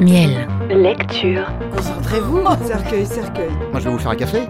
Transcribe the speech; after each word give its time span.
Miel. 0.00 0.48
Lecture. 0.70 1.46
Concentrez-vous. 1.76 2.42
Cercueil, 2.66 3.06
cercueil. 3.06 3.50
Moi, 3.70 3.80
je 3.80 3.84
vais 3.84 3.90
vous 3.90 3.98
faire 3.98 4.10
un 4.12 4.16
café. 4.16 4.42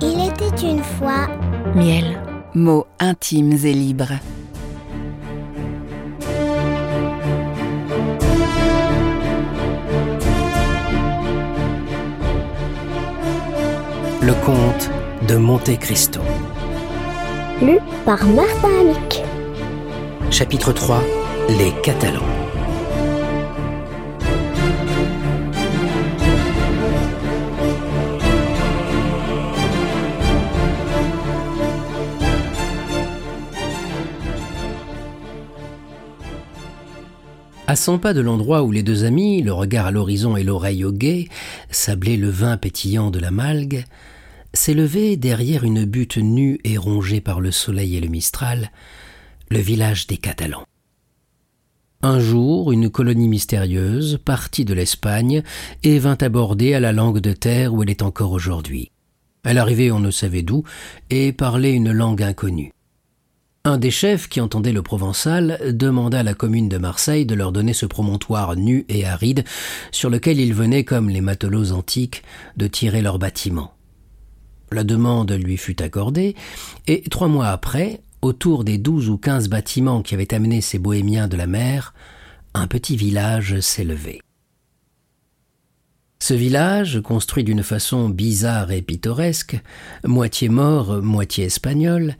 Il 0.00 0.28
était 0.28 0.66
une 0.66 0.82
fois. 0.82 1.28
Miel. 1.74 2.20
Mots 2.54 2.86
intimes 3.00 3.52
et 3.52 3.72
libres. 3.72 4.12
Le 14.22 14.32
comte 14.44 14.90
de 15.28 15.36
Monte 15.36 15.78
Cristo. 15.78 16.20
Lu 17.60 17.78
par 18.04 18.24
Martin 18.24 18.68
Amic. 18.80 19.22
Chapitre 20.30 20.72
3 20.72 21.02
Les 21.58 21.72
Catalans. 21.82 22.33
Cent 37.76 37.98
pas 37.98 38.14
de 38.14 38.20
l'endroit 38.20 38.62
où 38.62 38.70
les 38.70 38.82
deux 38.82 39.04
amis, 39.04 39.42
le 39.42 39.52
regard 39.52 39.86
à 39.86 39.90
l'horizon 39.90 40.36
et 40.36 40.44
l'oreille 40.44 40.84
au 40.84 40.92
guet, 40.92 41.28
sablaient 41.70 42.16
le 42.16 42.28
vin 42.28 42.56
pétillant 42.56 43.10
de 43.10 43.18
la 43.18 43.30
malgue, 43.30 43.84
s'élevait 44.52 45.16
derrière 45.16 45.64
une 45.64 45.84
butte 45.84 46.18
nue 46.18 46.60
et 46.64 46.76
rongée 46.76 47.20
par 47.20 47.40
le 47.40 47.50
soleil 47.50 47.96
et 47.96 48.00
le 48.00 48.08
mistral, 48.08 48.70
le 49.50 49.58
village 49.58 50.06
des 50.06 50.18
Catalans. 50.18 50.64
Un 52.02 52.20
jour, 52.20 52.70
une 52.70 52.90
colonie 52.90 53.28
mystérieuse 53.28 54.18
partit 54.22 54.66
de 54.66 54.74
l'Espagne 54.74 55.42
et 55.82 55.98
vint 55.98 56.18
aborder 56.20 56.74
à 56.74 56.80
la 56.80 56.92
langue 56.92 57.20
de 57.20 57.32
terre 57.32 57.72
où 57.72 57.82
elle 57.82 57.88
est 57.88 58.02
encore 58.02 58.32
aujourd'hui. 58.32 58.90
Elle 59.42 59.56
arrivait 59.56 59.90
on 59.90 60.00
ne 60.00 60.10
savait 60.10 60.42
d'où 60.42 60.64
et 61.08 61.32
parlait 61.32 61.72
une 61.72 61.92
langue 61.92 62.22
inconnue. 62.22 62.73
Un 63.66 63.78
des 63.78 63.90
chefs 63.90 64.28
qui 64.28 64.42
entendait 64.42 64.72
le 64.72 64.82
provençal 64.82 65.58
demanda 65.72 66.18
à 66.18 66.22
la 66.22 66.34
commune 66.34 66.68
de 66.68 66.76
Marseille 66.76 67.24
de 67.24 67.34
leur 67.34 67.50
donner 67.50 67.72
ce 67.72 67.86
promontoire 67.86 68.56
nu 68.56 68.84
et 68.90 69.06
aride 69.06 69.42
sur 69.90 70.10
lequel 70.10 70.38
ils 70.38 70.52
venaient, 70.52 70.84
comme 70.84 71.08
les 71.08 71.22
matelots 71.22 71.72
antiques, 71.72 72.22
de 72.58 72.66
tirer 72.66 73.00
leurs 73.00 73.18
bâtiments. 73.18 73.72
La 74.70 74.84
demande 74.84 75.32
lui 75.32 75.56
fut 75.56 75.80
accordée, 75.80 76.34
et 76.86 77.04
trois 77.08 77.28
mois 77.28 77.48
après, 77.48 78.02
autour 78.20 78.64
des 78.64 78.76
douze 78.76 79.08
ou 79.08 79.16
quinze 79.16 79.48
bâtiments 79.48 80.02
qui 80.02 80.12
avaient 80.12 80.34
amené 80.34 80.60
ces 80.60 80.78
bohémiens 80.78 81.26
de 81.26 81.38
la 81.38 81.46
mer, 81.46 81.94
un 82.52 82.66
petit 82.66 82.98
village 82.98 83.60
s'élevait. 83.60 84.20
Ce 86.18 86.32
village, 86.32 87.00
construit 87.02 87.44
d'une 87.44 87.62
façon 87.62 88.08
bizarre 88.08 88.72
et 88.72 88.80
pittoresque, 88.80 89.60
moitié 90.04 90.48
mort, 90.48 91.02
moitié 91.02 91.44
espagnol, 91.44 92.16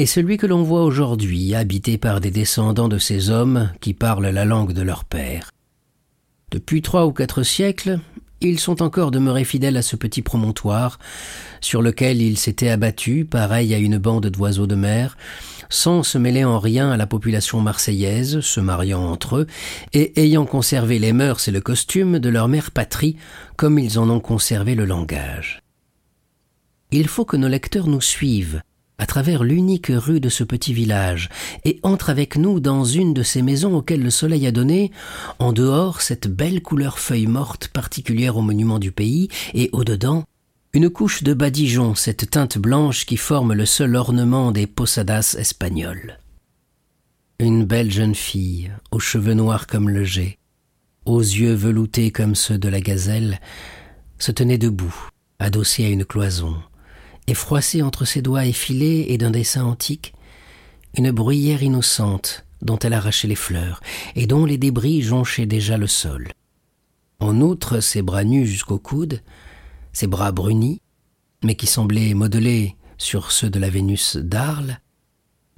est 0.00 0.06
celui 0.06 0.38
que 0.38 0.46
l'on 0.46 0.62
voit 0.62 0.82
aujourd'hui, 0.82 1.54
habité 1.54 1.98
par 1.98 2.22
des 2.22 2.30
descendants 2.30 2.88
de 2.88 2.96
ces 2.96 3.28
hommes 3.28 3.70
qui 3.82 3.92
parlent 3.92 4.28
la 4.28 4.46
langue 4.46 4.72
de 4.72 4.80
leur 4.80 5.04
père. 5.04 5.50
Depuis 6.50 6.80
trois 6.80 7.06
ou 7.06 7.12
quatre 7.12 7.42
siècles, 7.42 8.00
ils 8.40 8.58
sont 8.58 8.80
encore 8.80 9.10
demeurés 9.10 9.44
fidèles 9.44 9.76
à 9.76 9.82
ce 9.82 9.96
petit 9.96 10.22
promontoire, 10.22 10.98
sur 11.60 11.82
lequel 11.82 12.22
ils 12.22 12.38
s'étaient 12.38 12.70
abattus, 12.70 13.26
pareil 13.28 13.74
à 13.74 13.78
une 13.78 13.98
bande 13.98 14.28
d'oiseaux 14.28 14.66
de 14.66 14.74
mer, 14.74 15.18
sans 15.68 16.02
se 16.02 16.16
mêler 16.16 16.44
en 16.44 16.58
rien 16.58 16.90
à 16.90 16.96
la 16.96 17.06
population 17.06 17.60
marseillaise, 17.60 18.40
se 18.40 18.60
mariant 18.60 19.04
entre 19.04 19.36
eux, 19.36 19.46
et 19.92 20.18
ayant 20.22 20.46
conservé 20.46 20.98
les 20.98 21.12
mœurs 21.12 21.46
et 21.46 21.52
le 21.52 21.60
costume 21.60 22.18
de 22.18 22.28
leur 22.30 22.48
mère 22.48 22.70
patrie, 22.70 23.16
comme 23.56 23.78
ils 23.78 23.98
en 23.98 24.08
ont 24.08 24.20
conservé 24.20 24.74
le 24.74 24.86
langage. 24.86 25.60
Il 26.90 27.06
faut 27.06 27.26
que 27.26 27.36
nos 27.36 27.48
lecteurs 27.48 27.86
nous 27.86 28.00
suivent, 28.00 28.62
à 29.00 29.06
travers 29.06 29.44
l'unique 29.44 29.90
rue 29.90 30.20
de 30.20 30.28
ce 30.28 30.44
petit 30.44 30.74
village, 30.74 31.30
et 31.64 31.80
entre 31.82 32.10
avec 32.10 32.36
nous 32.36 32.60
dans 32.60 32.84
une 32.84 33.14
de 33.14 33.22
ces 33.22 33.40
maisons 33.40 33.74
auxquelles 33.74 34.02
le 34.02 34.10
soleil 34.10 34.46
a 34.46 34.52
donné, 34.52 34.92
en 35.38 35.54
dehors, 35.54 36.02
cette 36.02 36.28
belle 36.28 36.60
couleur 36.60 36.98
feuille 36.98 37.26
morte 37.26 37.68
particulière 37.68 38.36
aux 38.36 38.42
monuments 38.42 38.78
du 38.78 38.92
pays, 38.92 39.28
et 39.54 39.70
au-dedans, 39.72 40.24
une 40.74 40.90
couche 40.90 41.22
de 41.22 41.32
badigeon, 41.32 41.94
cette 41.94 42.28
teinte 42.28 42.58
blanche 42.58 43.06
qui 43.06 43.16
forme 43.16 43.54
le 43.54 43.64
seul 43.64 43.96
ornement 43.96 44.52
des 44.52 44.66
posadas 44.66 45.34
espagnoles. 45.38 46.18
Une 47.38 47.64
belle 47.64 47.90
jeune 47.90 48.14
fille, 48.14 48.70
aux 48.90 49.00
cheveux 49.00 49.32
noirs 49.32 49.66
comme 49.66 49.88
le 49.88 50.04
jet, 50.04 50.36
aux 51.06 51.22
yeux 51.22 51.54
veloutés 51.54 52.10
comme 52.10 52.34
ceux 52.34 52.58
de 52.58 52.68
la 52.68 52.82
gazelle, 52.82 53.40
se 54.18 54.30
tenait 54.30 54.58
debout, 54.58 54.94
adossée 55.38 55.86
à 55.86 55.88
une 55.88 56.04
cloison, 56.04 56.56
et 57.30 57.34
froissée 57.34 57.82
entre 57.82 58.04
ses 58.04 58.22
doigts 58.22 58.44
effilés 58.44 59.06
et 59.08 59.16
d'un 59.16 59.30
dessin 59.30 59.64
antique, 59.64 60.14
une 60.96 61.12
bruyère 61.12 61.62
innocente 61.62 62.44
dont 62.60 62.78
elle 62.80 62.92
arrachait 62.92 63.28
les 63.28 63.36
fleurs, 63.36 63.80
et 64.16 64.26
dont 64.26 64.44
les 64.44 64.58
débris 64.58 65.00
jonchaient 65.00 65.46
déjà 65.46 65.78
le 65.78 65.86
sol. 65.86 66.32
En 67.20 67.40
outre, 67.40 67.78
ses 67.78 68.02
bras 68.02 68.24
nus 68.24 68.46
jusqu'au 68.46 68.78
coude, 68.78 69.22
ses 69.92 70.08
bras 70.08 70.32
brunis, 70.32 70.82
mais 71.44 71.54
qui 71.54 71.68
semblaient 71.68 72.14
modelés 72.14 72.74
sur 72.98 73.30
ceux 73.30 73.48
de 73.48 73.60
la 73.60 73.70
Vénus 73.70 74.16
d'Arles, 74.16 74.80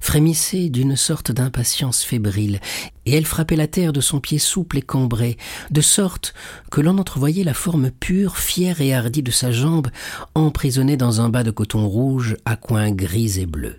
frémissaient 0.03 0.67
d'une 0.67 0.97
sorte 0.97 1.31
d'impatience 1.31 2.03
fébrile, 2.03 2.59
et 3.05 3.15
elle 3.15 3.25
frappait 3.25 3.55
la 3.55 3.67
terre 3.67 3.93
de 3.93 4.01
son 4.01 4.19
pied 4.19 4.37
souple 4.37 4.79
et 4.79 4.81
cambré, 4.81 5.37
de 5.71 5.79
sorte 5.79 6.33
que 6.69 6.81
l'on 6.81 6.97
entrevoyait 6.97 7.45
la 7.45 7.53
forme 7.53 7.89
pure, 7.89 8.37
fière 8.37 8.81
et 8.81 8.93
hardie 8.93 9.23
de 9.23 9.31
sa 9.31 9.53
jambe, 9.53 9.87
emprisonnée 10.35 10.97
dans 10.97 11.21
un 11.21 11.29
bas 11.29 11.43
de 11.43 11.51
coton 11.51 11.87
rouge 11.87 12.35
à 12.43 12.57
coins 12.57 12.91
gris 12.91 13.39
et 13.39 13.45
bleus. 13.45 13.77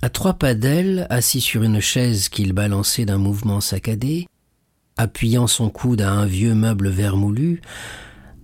À 0.00 0.08
trois 0.08 0.34
pas 0.34 0.54
d'elle, 0.54 1.06
assis 1.10 1.42
sur 1.42 1.62
une 1.62 1.80
chaise 1.80 2.30
qu'il 2.30 2.54
balançait 2.54 3.04
d'un 3.04 3.18
mouvement 3.18 3.60
saccadé, 3.60 4.26
appuyant 4.96 5.48
son 5.48 5.68
coude 5.68 6.00
à 6.00 6.10
un 6.10 6.24
vieux 6.24 6.54
meuble 6.54 6.88
vermoulu, 6.88 7.60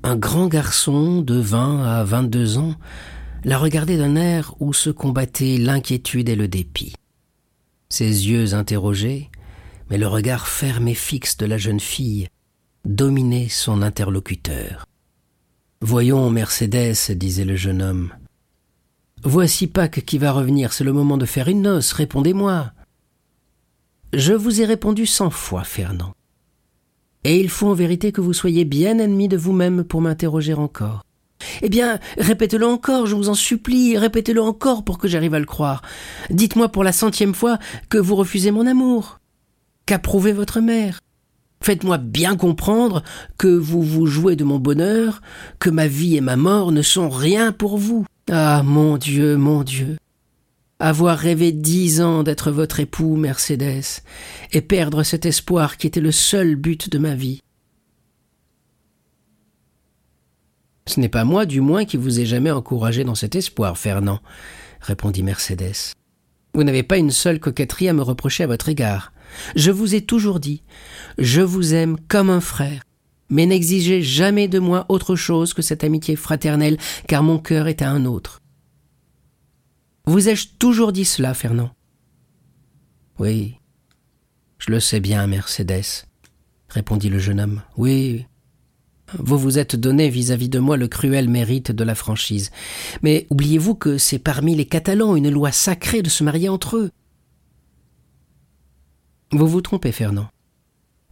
un 0.03 0.17
grand 0.17 0.49
garçon 0.49 1.23
de 1.23 1.37
vingt 1.37 1.83
à 1.83 2.05
vingt-deux 2.05 2.59
ans 2.59 2.75
la 3.45 3.59
regardait 3.59 3.97
d'un 3.97 4.17
air 4.17 4.55
où 4.61 4.73
se 4.73 4.91
combattaient 4.91 5.59
l'inquiétude 5.59 6.29
et 6.29 6.37
le 6.37 6.49
dépit. 6.49 6.95
Ses 7.89 8.29
yeux 8.29 8.55
interrogés, 8.55 9.31
mais 9.91 9.99
le 9.99 10.09
regard 10.09 10.49
ferme 10.49 10.89
et 10.89 10.95
fixe 10.95 11.37
de 11.37 11.47
la 11.47 11.59
jeune 11.59 11.81
fille 11.81 12.29
dominait 12.85 13.49
son 13.49 13.83
interlocuteur. 13.83 14.87
Voyons, 15.81 16.31
Mercédès, 16.31 16.95
disait 17.11 17.45
le 17.45 17.57
jeune 17.57 17.83
homme. 17.83 18.13
Voici 19.23 19.67
Pâques 19.67 20.05
qui 20.05 20.19
va 20.19 20.33
revenir, 20.33 20.73
c'est 20.73 20.85
le 20.85 20.93
moment 20.93 21.17
de 21.17 21.27
faire 21.27 21.49
une 21.49 21.63
noce, 21.63 21.93
répondez-moi. 21.93 22.73
Je 24.13 24.33
vous 24.33 24.61
ai 24.61 24.65
répondu 24.65 25.07
cent 25.07 25.31
fois, 25.31 25.65
Fernand. 25.65 26.15
Et 27.25 27.41
il 27.41 27.49
faut 27.49 27.69
en 27.69 27.75
vérité 27.75 28.13
que 28.13 28.21
vous 28.21 28.35
soyez 28.35 28.65
bien 28.65 28.99
ennemi 28.99 29.29
de 29.29 29.37
vous-même 29.37 29.85
pour 29.85 30.03
m'interroger 30.03 30.55
encore. 30.55 31.05
Eh 31.63 31.69
bien, 31.69 31.99
répétez-le 32.19 32.67
encore, 32.67 33.07
je 33.07 33.15
vous 33.15 33.29
en 33.29 33.35
supplie, 33.35 33.97
répétez-le 33.97 34.43
encore 34.43 34.85
pour 34.85 34.99
que 34.99 35.09
j'arrive 35.09 35.35
à 35.35 35.39
le 35.39 35.47
croire. 35.47 35.83
Dites-moi 36.31 36.69
pour 36.69 36.85
la 36.85 36.93
centième 36.93 37.35
fois 37.35 37.59
que 37.89 37.99
vous 37.99 38.17
refusez 38.17 38.51
mon 38.51 38.67
amour. 38.67 39.21
Qu'approuvez 39.87 40.33
votre 40.33 40.61
mère. 40.61 41.01
Faites-moi 41.63 41.99
bien 41.99 42.37
comprendre 42.37 43.03
que 43.39 43.49
vous 43.49 43.83
vous 43.83 44.07
jouez 44.07 44.37
de 44.37 44.45
mon 44.45 44.59
bonheur, 44.59 45.23
que 45.59 45.71
ma 45.71 45.87
vie 45.87 46.17
et 46.17 46.21
ma 46.21 46.37
mort 46.37 46.73
ne 46.73 46.83
sont 46.83 47.09
rien 47.09 47.53
pour 47.53 47.79
vous. 47.79 48.05
Ah, 48.31 48.63
mon 48.63 48.99
Dieu, 48.99 49.37
mon 49.37 49.63
Dieu. 49.63 49.97
Avoir 50.79 51.17
rêvé 51.17 51.53
dix 51.53 52.03
ans 52.03 52.23
d'être 52.23 52.51
votre 52.51 52.81
époux, 52.81 53.17
Mercédès, 53.17 54.03
et 54.53 54.61
perdre 54.61 55.03
cet 55.03 55.25
espoir 55.25 55.77
qui 55.79 55.87
était 55.87 56.01
le 56.01 56.13
seul 56.13 56.57
but 56.57 56.91
de 56.91 56.99
ma 56.99 57.15
vie. 57.15 57.41
Ce 60.87 61.01
n'est 61.01 61.09
pas 61.09 61.25
moi, 61.25 61.47
du 61.47 61.61
moins, 61.61 61.85
qui 61.85 61.97
vous 61.97 62.21
ai 62.21 62.27
jamais 62.27 62.51
encouragé 62.51 63.05
dans 63.05 63.15
cet 63.15 63.35
espoir, 63.35 63.79
Fernand, 63.79 64.21
répondit 64.81 65.23
Mercédès. 65.23 65.93
Vous 66.53 66.63
n'avez 66.63 66.83
pas 66.83 66.99
une 66.99 67.11
seule 67.11 67.41
coquetterie 67.41 67.89
à 67.89 67.93
me 67.93 68.03
reprocher 68.03 68.45
à 68.45 68.47
votre 68.47 68.69
égard. 68.69 69.13
Je 69.57 69.71
vous 69.71 69.95
ai 69.95 70.03
toujours 70.03 70.41
dit, 70.41 70.63
je 71.19 71.41
vous 71.41 71.75
aime 71.75 71.97
comme 72.07 72.31
un 72.31 72.41
frère, 72.41 72.83
mais 73.31 73.47
n'exigez 73.47 74.03
jamais 74.03 74.47
de 74.47 74.59
moi 74.59 74.85
autre 74.89 75.17
chose 75.17 75.55
que 75.55 75.63
cette 75.63 75.85
amitié 75.85 76.17
fraternelle, 76.17 76.79
car 77.09 77.23
mon 77.23 77.39
cœur 77.39 77.67
est 77.67 77.83
à 77.83 77.91
un 77.91 78.05
autre. 78.05 78.41
Vous 80.07 80.29
ai-je 80.29 80.49
toujours 80.59 80.93
dit 80.93 81.07
cela, 81.07 81.33
Fernand? 81.33 81.71
Oui, 83.19 83.57
je 84.59 84.71
le 84.71 84.81
sais 84.81 85.01
bien, 85.01 85.27
Mercédès, 85.27 86.05
répondit 86.69 87.09
le 87.09 87.19
jeune 87.19 87.41
homme. 87.41 87.63
Oui, 87.77 88.27
vous 89.19 89.39
vous 89.39 89.59
êtes 89.59 89.77
donné 89.77 90.09
vis-à-vis 90.09 90.49
de 90.49 90.59
moi 90.59 90.77
le 90.77 90.89
cruel 90.89 91.29
mérite 91.29 91.73
de 91.73 91.85
la 91.85 91.95
franchise. 91.95 92.51
Mais 93.03 93.27
oubliez-vous 93.31 93.75
que 93.75 93.99
c'est 93.99 94.19
parmi 94.19 94.55
les 94.55 94.67
Catalans 94.67 95.17
une 95.17 95.31
loi 95.31 95.53
sacrée 95.53 96.03
de 96.03 96.09
se 96.09 96.25
marier 96.25 96.49
entre 96.49 96.77
eux. 96.77 96.91
Vous 99.33 99.49
vous 99.49 99.61
trompez, 99.61 99.93
Fernand. 99.93 100.29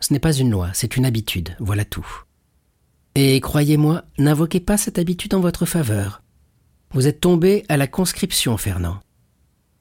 Ce 0.00 0.12
n'est 0.12 0.19
pas 0.19 0.32
une 0.32 0.50
loi, 0.50 0.70
c'est 0.75 0.96
une 0.96 1.04
habitude, 1.04 1.56
voilà 1.60 1.84
tout. 1.84 2.06
Et 3.14 3.40
croyez-moi, 3.40 4.05
n'invoquez 4.19 4.60
pas 4.60 4.76
cette 4.76 4.98
habitude 4.98 5.34
en 5.34 5.40
votre 5.40 5.66
faveur. 5.66 6.22
Vous 6.93 7.06
êtes 7.06 7.20
tombé 7.20 7.64
à 7.69 7.76
la 7.76 7.87
conscription, 7.87 8.56
Fernand. 8.56 9.00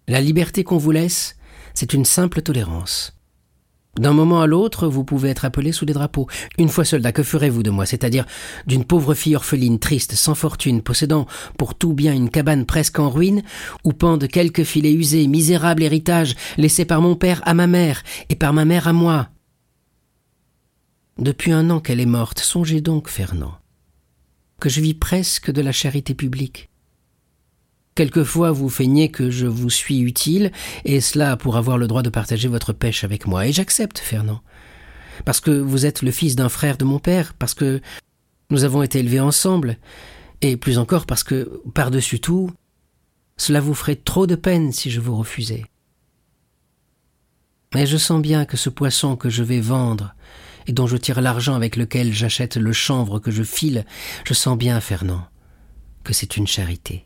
La 0.08 0.22
liberté 0.22 0.64
qu'on 0.64 0.78
vous 0.78 0.92
laisse, 0.92 1.38
c'est 1.74 1.94
une 1.94 2.06
simple 2.06 2.42
tolérance. 2.42 3.14
D'un 3.98 4.14
moment 4.14 4.42
à 4.42 4.48
l'autre, 4.48 4.88
vous 4.88 5.04
pouvez 5.04 5.30
être 5.30 5.44
appelé 5.44 5.74
sous 5.74 5.86
les 5.86 5.94
drapeaux. 5.94 6.28
Une 6.58 6.70
fois 6.70 6.86
soldat, 6.86 7.12
que 7.12 7.24
ferez-vous 7.24 7.62
de 7.62 7.72
moi? 7.72 7.86
C'est-à-dire 7.86 8.26
d'une 8.66 8.86
pauvre 8.86 9.14
fille 9.14 9.36
orpheline, 9.36 9.80
triste, 9.80 10.14
sans 10.14 10.34
fortune, 10.34 10.82
possédant 10.82 11.28
pour 11.58 11.76
tout 11.76 11.94
bien 11.94 12.14
une 12.14 12.30
cabane 12.30 12.66
presque 12.66 13.00
en 13.00 13.10
ruine, 13.10 13.44
où 13.84 13.92
pendent 13.92 14.28
quelques 14.28 14.64
filets 14.64 14.94
usés, 14.94 15.28
misérable 15.28 15.84
héritage 15.84 16.36
laissé 16.58 16.86
par 16.86 17.02
mon 17.02 17.16
père 17.16 17.42
à 17.46 17.54
ma 17.54 17.68
mère 17.68 18.04
et 18.30 18.36
par 18.36 18.54
ma 18.54 18.64
mère 18.64 18.88
à 18.88 18.94
moi. 18.94 19.30
Depuis 21.18 21.52
un 21.52 21.70
an 21.70 21.82
qu'elle 21.82 22.00
est 22.00 22.06
morte, 22.06 22.40
songez 22.40 22.80
donc, 22.80 23.10
Fernand, 23.10 23.58
que 24.62 24.70
je 24.70 24.80
vis 24.80 24.94
presque 24.94 25.52
de 25.52 25.62
la 25.62 25.74
charité 25.74 26.16
publique. 26.16 26.71
Quelquefois 27.96 28.52
vous 28.52 28.70
feignez 28.70 29.12
que 29.12 29.30
je 29.30 29.48
vous 29.48 29.70
suis 29.70 30.00
utile, 30.00 30.52
et 30.86 31.02
cela 31.02 31.36
pour 31.36 31.58
avoir 31.58 31.78
le 31.78 31.88
droit 31.88 32.04
de 32.04 32.10
partager 32.10 32.48
votre 32.48 32.72
pêche 32.74 33.04
avec 33.04 33.28
moi, 33.28 33.48
et 33.48 33.52
j'accepte, 33.52 34.00
Fernand. 34.00 34.42
Parce 35.26 35.42
que 35.42 35.52
vous 35.52 35.86
êtes 35.86 36.02
le 36.02 36.12
fils 36.12 36.36
d'un 36.36 36.50
frère 36.50 36.78
de 36.78 36.86
mon 36.86 37.00
père, 37.00 37.34
parce 37.34 37.54
que 37.54 37.82
nous 38.50 38.64
avons 38.64 38.82
été 38.82 39.00
élevés 39.00 39.20
ensemble, 39.20 39.78
et 40.42 40.58
plus 40.58 40.78
encore 40.78 41.06
parce 41.06 41.24
que, 41.24 41.62
par-dessus 41.74 42.20
tout, 42.20 42.50
cela 43.38 43.60
vous 43.60 43.74
ferait 43.74 43.96
trop 43.96 44.26
de 44.26 44.36
peine 44.36 44.72
si 44.72 44.90
je 44.90 45.02
vous 45.02 45.16
refusais. 45.16 45.66
Mais 47.74 47.86
je 47.86 47.98
sens 47.98 48.22
bien 48.22 48.46
que 48.46 48.58
ce 48.58 48.70
poisson 48.70 49.16
que 49.16 49.30
je 49.30 49.44
vais 49.44 49.62
vendre, 49.62 50.16
et 50.68 50.74
dont 50.74 50.88
je 50.88 50.98
tire 50.98 51.22
l'argent 51.22 51.56
avec 51.56 51.76
lequel 51.76 52.14
j'achète 52.14 52.56
le 52.56 52.74
chanvre 52.74 53.20
que 53.20 53.32
je 53.32 53.44
file, 53.44 53.86
je 54.26 54.34
sens 54.34 54.58
bien, 54.58 54.80
Fernand, 54.80 55.26
que 56.04 56.14
c'est 56.14 56.38
une 56.38 56.48
charité. 56.48 57.06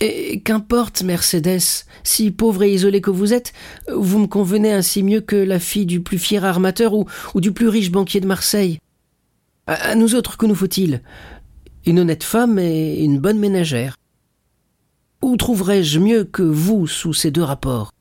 Et 0.00 0.40
qu'importe, 0.40 1.02
Mercedes, 1.02 1.84
si 2.04 2.30
pauvre 2.30 2.62
et 2.62 2.72
isolé 2.72 3.02
que 3.02 3.10
vous 3.10 3.34
êtes, 3.34 3.52
vous 3.94 4.18
me 4.18 4.26
convenez 4.26 4.72
ainsi 4.72 5.02
mieux 5.02 5.20
que 5.20 5.36
la 5.36 5.58
fille 5.58 5.84
du 5.84 6.00
plus 6.00 6.18
fier 6.18 6.42
armateur 6.42 6.94
ou, 6.94 7.06
du 7.34 7.52
plus 7.52 7.68
riche 7.68 7.92
banquier 7.92 8.20
de 8.20 8.26
Marseille. 8.26 8.78
À, 9.66 9.94
nous 9.94 10.14
autres, 10.14 10.38
que 10.38 10.46
nous 10.46 10.54
faut-il? 10.54 11.02
Une 11.84 11.98
honnête 11.98 12.24
femme 12.24 12.58
et 12.58 13.04
une 13.04 13.18
bonne 13.18 13.38
ménagère. 13.38 13.96
Où 15.20 15.36
trouverais-je 15.36 15.98
mieux 15.98 16.24
que 16.24 16.42
vous 16.42 16.86
sous 16.86 17.12
ces 17.12 17.30
deux 17.30 17.42
rapports? 17.42 17.92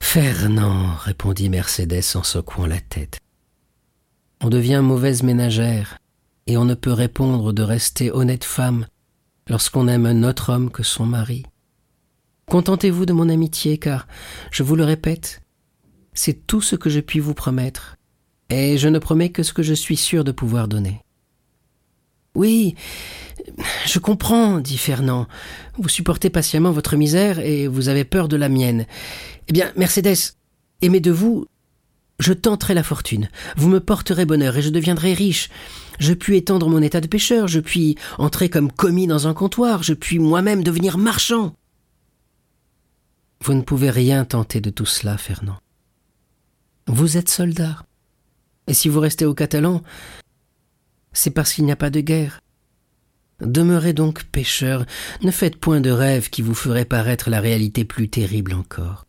Fernand, 0.00 0.94
répondit 0.96 1.48
Mercedes 1.48 2.16
en 2.16 2.24
secouant 2.24 2.66
la 2.66 2.80
tête. 2.80 3.20
On 4.40 4.48
devient 4.48 4.80
mauvaise 4.82 5.22
ménagère, 5.22 5.96
et 6.48 6.56
on 6.56 6.64
ne 6.64 6.74
peut 6.74 6.92
répondre 6.92 7.52
de 7.52 7.62
rester 7.62 8.10
honnête 8.10 8.42
femme 8.42 8.86
lorsqu'on 9.48 9.88
aime 9.88 10.06
un 10.06 10.22
autre 10.22 10.52
homme 10.52 10.70
que 10.70 10.82
son 10.82 11.06
mari. 11.06 11.44
Contentez-vous 12.46 13.06
de 13.06 13.12
mon 13.12 13.28
amitié, 13.28 13.78
car, 13.78 14.06
je 14.50 14.62
vous 14.62 14.76
le 14.76 14.84
répète, 14.84 15.42
c'est 16.12 16.46
tout 16.46 16.60
ce 16.60 16.76
que 16.76 16.90
je 16.90 17.00
puis 17.00 17.20
vous 17.20 17.34
promettre, 17.34 17.96
et 18.50 18.76
je 18.76 18.88
ne 18.88 18.98
promets 18.98 19.30
que 19.30 19.42
ce 19.42 19.52
que 19.52 19.62
je 19.62 19.74
suis 19.74 19.96
sûr 19.96 20.24
de 20.24 20.32
pouvoir 20.32 20.68
donner. 20.68 21.00
Oui, 22.34 22.74
je 23.86 23.98
comprends, 23.98 24.58
dit 24.58 24.78
Fernand. 24.78 25.26
Vous 25.76 25.88
supportez 25.88 26.30
patiemment 26.30 26.70
votre 26.70 26.96
misère 26.96 27.38
et 27.38 27.66
vous 27.66 27.88
avez 27.88 28.04
peur 28.04 28.28
de 28.28 28.36
la 28.36 28.48
mienne. 28.48 28.86
Eh 29.48 29.52
bien, 29.52 29.70
Mercedes, 29.76 30.34
aimez 30.80 31.00
de 31.00 31.10
vous, 31.10 31.46
je 32.18 32.32
tenterai 32.32 32.74
la 32.74 32.82
fortune. 32.82 33.28
Vous 33.56 33.68
me 33.68 33.80
porterez 33.80 34.24
bonheur 34.24 34.56
et 34.56 34.62
je 34.62 34.70
deviendrai 34.70 35.12
riche. 35.12 35.50
Je 36.02 36.14
puis 36.14 36.36
étendre 36.36 36.68
mon 36.68 36.82
état 36.82 37.00
de 37.00 37.06
pêcheur, 37.06 37.46
je 37.46 37.60
puis 37.60 37.94
entrer 38.18 38.48
comme 38.48 38.72
commis 38.72 39.06
dans 39.06 39.28
un 39.28 39.34
comptoir, 39.34 39.84
je 39.84 39.94
puis 39.94 40.18
moi-même 40.18 40.64
devenir 40.64 40.98
marchand. 40.98 41.54
Vous 43.40 43.54
ne 43.54 43.62
pouvez 43.62 43.88
rien 43.88 44.24
tenter 44.24 44.60
de 44.60 44.70
tout 44.70 44.84
cela, 44.84 45.16
Fernand. 45.16 45.58
Vous 46.88 47.16
êtes 47.16 47.28
soldat. 47.28 47.84
Et 48.66 48.74
si 48.74 48.88
vous 48.88 48.98
restez 48.98 49.26
au 49.26 49.32
Catalan, 49.32 49.80
c'est 51.12 51.30
parce 51.30 51.52
qu'il 51.52 51.66
n'y 51.66 51.72
a 51.72 51.76
pas 51.76 51.90
de 51.90 52.00
guerre. 52.00 52.40
Demeurez 53.40 53.92
donc 53.92 54.24
pêcheur, 54.24 54.84
ne 55.22 55.30
faites 55.30 55.54
point 55.54 55.80
de 55.80 55.90
rêves 55.90 56.30
qui 56.30 56.42
vous 56.42 56.56
feraient 56.56 56.84
paraître 56.84 57.30
la 57.30 57.38
réalité 57.38 57.84
plus 57.84 58.08
terrible 58.08 58.54
encore. 58.54 59.04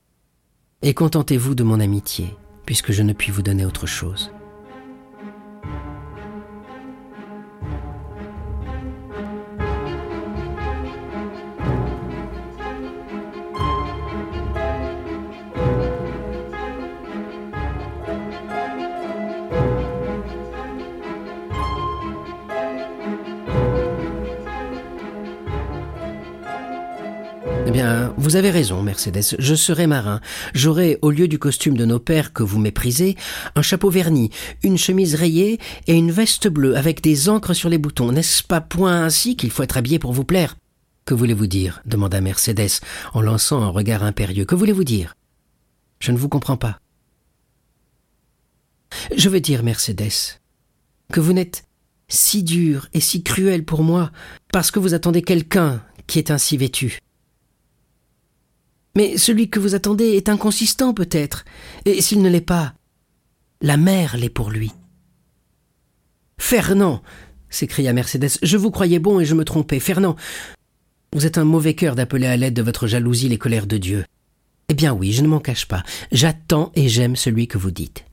Et 0.84 0.94
contentez-vous 0.94 1.56
de 1.56 1.64
mon 1.64 1.80
amitié, 1.80 2.36
puisque 2.68 2.92
je 2.92 3.02
ne 3.02 3.14
puis 3.14 3.32
vous 3.32 3.42
donner 3.42 3.66
autre 3.66 3.88
chose. 3.88 4.30
Bien, 27.84 28.14
vous 28.18 28.36
avez 28.36 28.50
raison, 28.50 28.82
Mercedes. 28.82 29.36
Je 29.38 29.56
serai 29.56 29.88
marin. 29.88 30.22
J'aurai, 30.54 31.00
au 31.02 31.12
lieu 31.12 31.28
du 31.28 31.38
costume 31.38 31.76
de 31.76 31.86
nos 31.86 32.00
pères 32.00 32.32
que 32.32 32.44
vous 32.44 32.60
méprisez, 32.60 33.18
un 33.56 33.62
chapeau 33.62 33.90
verni, 33.90 34.30
une 34.64 34.78
chemise 34.78 35.16
rayée 35.16 35.60
et 35.88 35.94
une 35.94 36.12
veste 36.12 36.48
bleue 36.48 36.78
avec 36.78 37.02
des 37.02 37.30
encres 37.30 37.54
sur 37.54 37.70
les 37.70 37.78
boutons. 37.78 38.12
N'est-ce 38.12 38.44
pas 38.44 38.62
point 38.62 39.04
ainsi 39.04 39.36
qu'il 39.36 39.52
faut 39.52 39.64
être 39.64 39.78
habillé 39.78 40.00
pour 40.00 40.14
vous 40.14 40.24
plaire? 40.24 40.56
Que 41.06 41.14
voulez-vous 41.14 41.48
dire? 41.48 41.82
demanda 41.86 42.22
Mercedes 42.22 42.80
en 43.14 43.22
lançant 43.22 43.62
un 43.62 43.70
regard 43.70 44.04
impérieux. 44.04 44.46
Que 44.46 44.56
voulez-vous 44.56 44.86
dire? 44.86 45.16
Je 46.00 46.12
ne 46.12 46.18
vous 46.18 46.30
comprends 46.30 46.58
pas. 46.58 46.80
Je 49.16 49.28
veux 49.28 49.42
dire, 49.42 49.64
Mercedes, 49.64 50.40
que 51.12 51.20
vous 51.20 51.34
n'êtes 51.34 51.66
si 52.08 52.44
dur 52.44 52.88
et 52.94 53.02
si 53.02 53.24
cruel 53.24 53.66
pour 53.66 53.84
moi 53.84 54.12
parce 54.54 54.72
que 54.72 54.80
vous 54.80 54.94
attendez 54.94 55.22
quelqu'un 55.22 55.82
qui 56.08 56.20
est 56.20 56.32
ainsi 56.32 56.56
vêtu. 56.58 57.03
Mais 58.96 59.18
celui 59.18 59.50
que 59.50 59.60
vous 59.60 59.76
attendez 59.76 60.12
est 60.12 60.30
inconsistant 60.30 60.94
peut-être, 60.94 61.46
et 61.86 62.02
s'il 62.02 62.22
ne 62.22 62.30
l'est 62.30 62.42
pas, 62.42 62.74
la 63.62 63.78
mère 63.78 64.18
l'est 64.18 64.30
pour 64.30 64.52
lui. 64.52 64.72
Fernand 66.38 67.02
s'écria 67.50 67.94
Mercedes, 67.94 68.38
je 68.42 68.58
vous 68.58 68.72
croyais 68.72 69.00
bon 69.00 69.20
et 69.20 69.26
je 69.26 69.36
me 69.36 69.46
trompais. 69.46 69.80
Fernand, 69.80 70.16
vous 71.14 71.26
êtes 71.26 71.38
un 71.38 71.44
mauvais 71.44 71.74
cœur 71.74 71.96
d'appeler 71.96 72.28
à 72.28 72.38
l'aide 72.38 72.54
de 72.54 72.62
votre 72.62 72.88
jalousie 72.88 73.30
les 73.30 73.38
colères 73.38 73.68
de 73.68 73.78
Dieu. 73.78 74.06
Eh 74.70 74.74
bien 74.74 74.94
oui, 74.94 75.12
je 75.12 75.22
ne 75.22 75.28
m'en 75.28 75.40
cache 75.40 75.68
pas. 75.68 75.84
J'attends 76.12 76.72
et 76.76 76.90
j'aime 76.90 77.16
celui 77.16 77.48
que 77.48 77.58
vous 77.58 77.72
dites. 77.72 78.06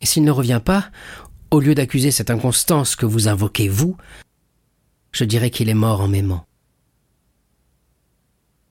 Et 0.00 0.06
s'il 0.06 0.24
ne 0.24 0.30
revient 0.30 0.60
pas, 0.64 0.90
au 1.50 1.60
lieu 1.60 1.74
d'accuser 1.74 2.10
cette 2.10 2.30
inconstance 2.30 2.96
que 2.96 3.06
vous 3.06 3.28
invoquez 3.28 3.68
vous, 3.68 3.96
je 5.12 5.24
dirais 5.24 5.50
qu'il 5.50 5.68
est 5.68 5.74
mort 5.74 6.00
en 6.00 6.08
m'aimant. 6.08 6.46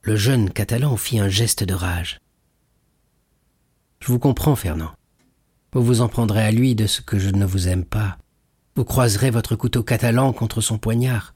Le 0.03 0.15
jeune 0.15 0.49
Catalan 0.49 0.97
fit 0.97 1.19
un 1.19 1.29
geste 1.29 1.63
de 1.63 1.75
rage. 1.75 2.17
Je 3.99 4.07
vous 4.07 4.17
comprends, 4.17 4.55
Fernand. 4.55 4.91
Vous 5.73 5.83
vous 5.83 6.01
en 6.01 6.09
prendrez 6.09 6.43
à 6.43 6.49
lui 6.51 6.73
de 6.73 6.87
ce 6.87 7.01
que 7.01 7.19
je 7.19 7.29
ne 7.29 7.45
vous 7.45 7.67
aime 7.67 7.85
pas. 7.85 8.17
Vous 8.75 8.83
croiserez 8.83 9.29
votre 9.29 9.55
couteau 9.55 9.83
catalan 9.83 10.33
contre 10.33 10.59
son 10.59 10.79
poignard. 10.79 11.35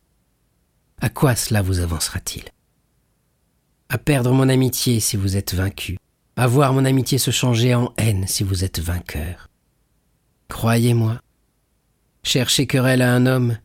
À 1.00 1.10
quoi 1.10 1.36
cela 1.36 1.62
vous 1.62 1.80
avancera-t-il? 1.80 2.46
À 3.90 4.00
perdre 4.00 4.32
mon 4.32 4.50
amitié 4.50 5.00
si 5.00 5.16
vous 5.16 5.38
êtes 5.38 5.54
vaincu, 5.54 6.00
à 6.36 6.48
voir 6.48 6.74
mon 6.74 6.86
amitié 6.86 7.20
se 7.20 7.30
changer 7.30 7.76
en 7.76 7.94
haine 7.98 8.26
si 8.26 8.44
vous 8.44 8.64
êtes 8.64 8.80
vainqueur. 8.80 9.48
Croyez-moi, 10.48 11.22
chercher 12.24 12.66
querelle 12.66 13.04
à 13.04 13.14
un 13.14 13.28
homme 13.28 13.60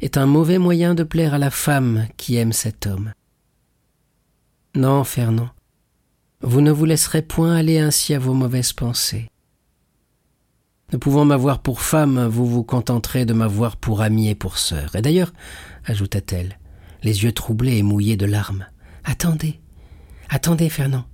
est 0.00 0.16
un 0.16 0.26
mauvais 0.26 0.58
moyen 0.58 0.94
de 0.94 1.02
plaire 1.02 1.34
à 1.34 1.38
la 1.38 1.50
femme 1.50 2.06
qui 2.16 2.36
aime 2.36 2.52
cet 2.52 2.86
homme. 2.86 3.12
Non, 4.76 5.04
Fernand, 5.04 5.48
vous 6.42 6.60
ne 6.60 6.70
vous 6.70 6.84
laisserez 6.84 7.22
point 7.22 7.56
aller 7.56 7.78
ainsi 7.78 8.12
à 8.12 8.18
vos 8.18 8.34
mauvaises 8.34 8.74
pensées. 8.74 9.30
Ne 10.92 10.98
pouvant 10.98 11.24
m'avoir 11.24 11.62
pour 11.62 11.80
femme, 11.80 12.26
vous 12.26 12.44
vous 12.44 12.62
contenterez 12.62 13.24
de 13.24 13.32
m'avoir 13.32 13.78
pour 13.78 14.02
amie 14.02 14.28
et 14.28 14.34
pour 14.34 14.58
sœur. 14.58 14.94
Et 14.94 15.00
d'ailleurs, 15.00 15.32
ajouta-t-elle, 15.86 16.58
les 17.02 17.24
yeux 17.24 17.32
troublés 17.32 17.78
et 17.78 17.82
mouillés 17.82 18.18
de 18.18 18.26
larmes, 18.26 18.66
attendez, 19.04 19.60
attendez, 20.28 20.68
Fernand. 20.68 21.06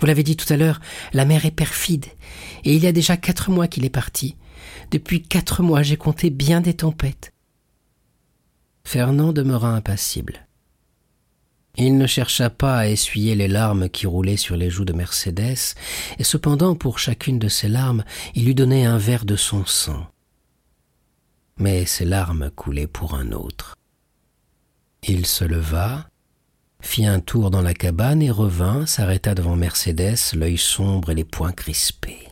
Vous 0.00 0.06
l'avez 0.06 0.24
dit 0.24 0.36
tout 0.36 0.52
à 0.52 0.56
l'heure, 0.56 0.80
la 1.12 1.24
mère 1.24 1.46
est 1.46 1.52
perfide, 1.52 2.06
et 2.64 2.74
il 2.74 2.82
y 2.82 2.88
a 2.88 2.92
déjà 2.92 3.16
quatre 3.16 3.48
mois 3.48 3.68
qu'il 3.68 3.84
est 3.84 3.90
parti. 3.90 4.36
Depuis 4.90 5.22
quatre 5.22 5.62
mois, 5.62 5.84
j'ai 5.84 5.96
compté 5.96 6.30
bien 6.30 6.60
des 6.60 6.74
tempêtes. 6.74 7.32
Fernand 8.82 9.32
demeura 9.32 9.68
impassible. 9.68 10.43
Il 11.76 11.98
ne 11.98 12.06
chercha 12.06 12.50
pas 12.50 12.78
à 12.78 12.86
essuyer 12.86 13.34
les 13.34 13.48
larmes 13.48 13.88
qui 13.88 14.06
roulaient 14.06 14.36
sur 14.36 14.56
les 14.56 14.70
joues 14.70 14.84
de 14.84 14.92
Mercédès, 14.92 15.74
et 16.18 16.24
cependant 16.24 16.76
pour 16.76 16.98
chacune 16.98 17.38
de 17.38 17.48
ces 17.48 17.68
larmes 17.68 18.04
il 18.34 18.44
lui 18.44 18.54
donnait 18.54 18.84
un 18.84 18.98
verre 18.98 19.24
de 19.24 19.36
son 19.36 19.64
sang. 19.66 20.06
Mais 21.56 21.84
ces 21.86 22.04
larmes 22.04 22.50
coulaient 22.50 22.86
pour 22.86 23.14
un 23.14 23.32
autre. 23.32 23.76
Il 25.02 25.26
se 25.26 25.44
leva, 25.44 26.08
fit 26.80 27.06
un 27.06 27.20
tour 27.20 27.50
dans 27.50 27.62
la 27.62 27.74
cabane 27.74 28.22
et 28.22 28.30
revint, 28.30 28.86
s'arrêta 28.86 29.34
devant 29.34 29.56
Mercédès, 29.56 30.14
l'œil 30.34 30.58
sombre 30.58 31.10
et 31.10 31.14
les 31.14 31.24
poings 31.24 31.52
crispés. 31.52 32.28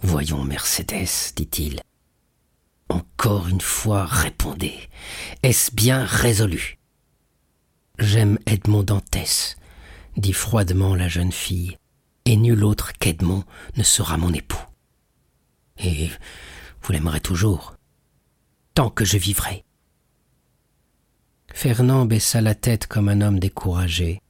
Voyons, 0.00 0.44
Mercédès, 0.44 1.32
dit-il. 1.34 1.80
Encore 2.90 3.48
une 3.48 3.62
fois, 3.62 4.04
répondez. 4.04 4.74
Est-ce 5.42 5.74
bien 5.74 6.04
résolu? 6.04 6.78
J'aime 8.00 8.40
Edmond 8.46 8.82
Dantès, 8.82 9.56
dit 10.16 10.32
froidement 10.32 10.96
la 10.96 11.06
jeune 11.06 11.30
fille, 11.30 11.76
et 12.24 12.36
nul 12.36 12.64
autre 12.64 12.92
qu'Edmond 12.92 13.44
ne 13.76 13.84
sera 13.84 14.16
mon 14.16 14.32
époux. 14.32 14.64
Et 15.78 16.10
vous 16.82 16.92
l'aimerez 16.92 17.20
toujours, 17.20 17.76
tant 18.74 18.90
que 18.90 19.04
je 19.04 19.16
vivrai. 19.16 19.64
Fernand 21.52 22.04
baissa 22.04 22.40
la 22.40 22.56
tête 22.56 22.88
comme 22.88 23.08
un 23.08 23.20
homme 23.20 23.38
découragé, 23.38 24.20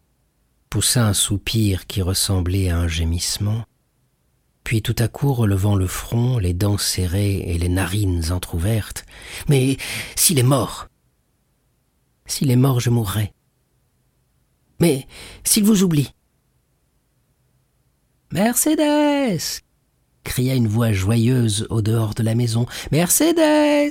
poussa 0.68 1.06
un 1.06 1.14
soupir 1.14 1.86
qui 1.86 2.02
ressemblait 2.02 2.68
à 2.68 2.78
un 2.78 2.88
gémissement, 2.88 3.64
puis 4.62 4.82
tout 4.82 4.96
à 4.98 5.08
coup 5.08 5.32
relevant 5.32 5.74
le 5.74 5.86
front, 5.86 6.36
les 6.38 6.52
dents 6.52 6.78
serrées 6.78 7.36
et 7.36 7.56
les 7.56 7.70
narines 7.70 8.30
entr'ouvertes. 8.30 9.06
Mais 9.48 9.78
s'il 10.16 10.38
est 10.38 10.42
mort 10.42 10.88
S'il 12.26 12.50
est 12.50 12.56
mort, 12.56 12.80
je 12.80 12.90
mourrai. 12.90 13.33
Mais 14.80 15.06
s'il 15.44 15.64
vous 15.64 15.82
oublie. 15.82 16.10
Mercédès 18.32 19.38
cria 20.24 20.54
une 20.54 20.66
voix 20.66 20.92
joyeuse 20.92 21.66
au 21.70 21.82
dehors 21.82 22.14
de 22.14 22.22
la 22.22 22.34
maison. 22.34 22.66
Mercédès 22.90 23.90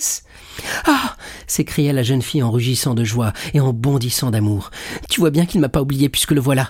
Ah 0.85 1.15
s'écria 1.47 1.93
la 1.93 2.03
jeune 2.03 2.21
fille 2.21 2.43
en 2.43 2.51
rugissant 2.51 2.95
de 2.95 3.03
joie 3.03 3.33
et 3.53 3.59
en 3.59 3.71
bondissant 3.71 4.31
d'amour. 4.31 4.71
Tu 5.09 5.19
vois 5.19 5.29
bien 5.29 5.45
qu'il 5.45 5.59
ne 5.59 5.65
m'a 5.65 5.69
pas 5.69 5.81
oublié 5.81 6.09
puisque 6.09 6.31
le 6.31 6.41
voilà. 6.41 6.69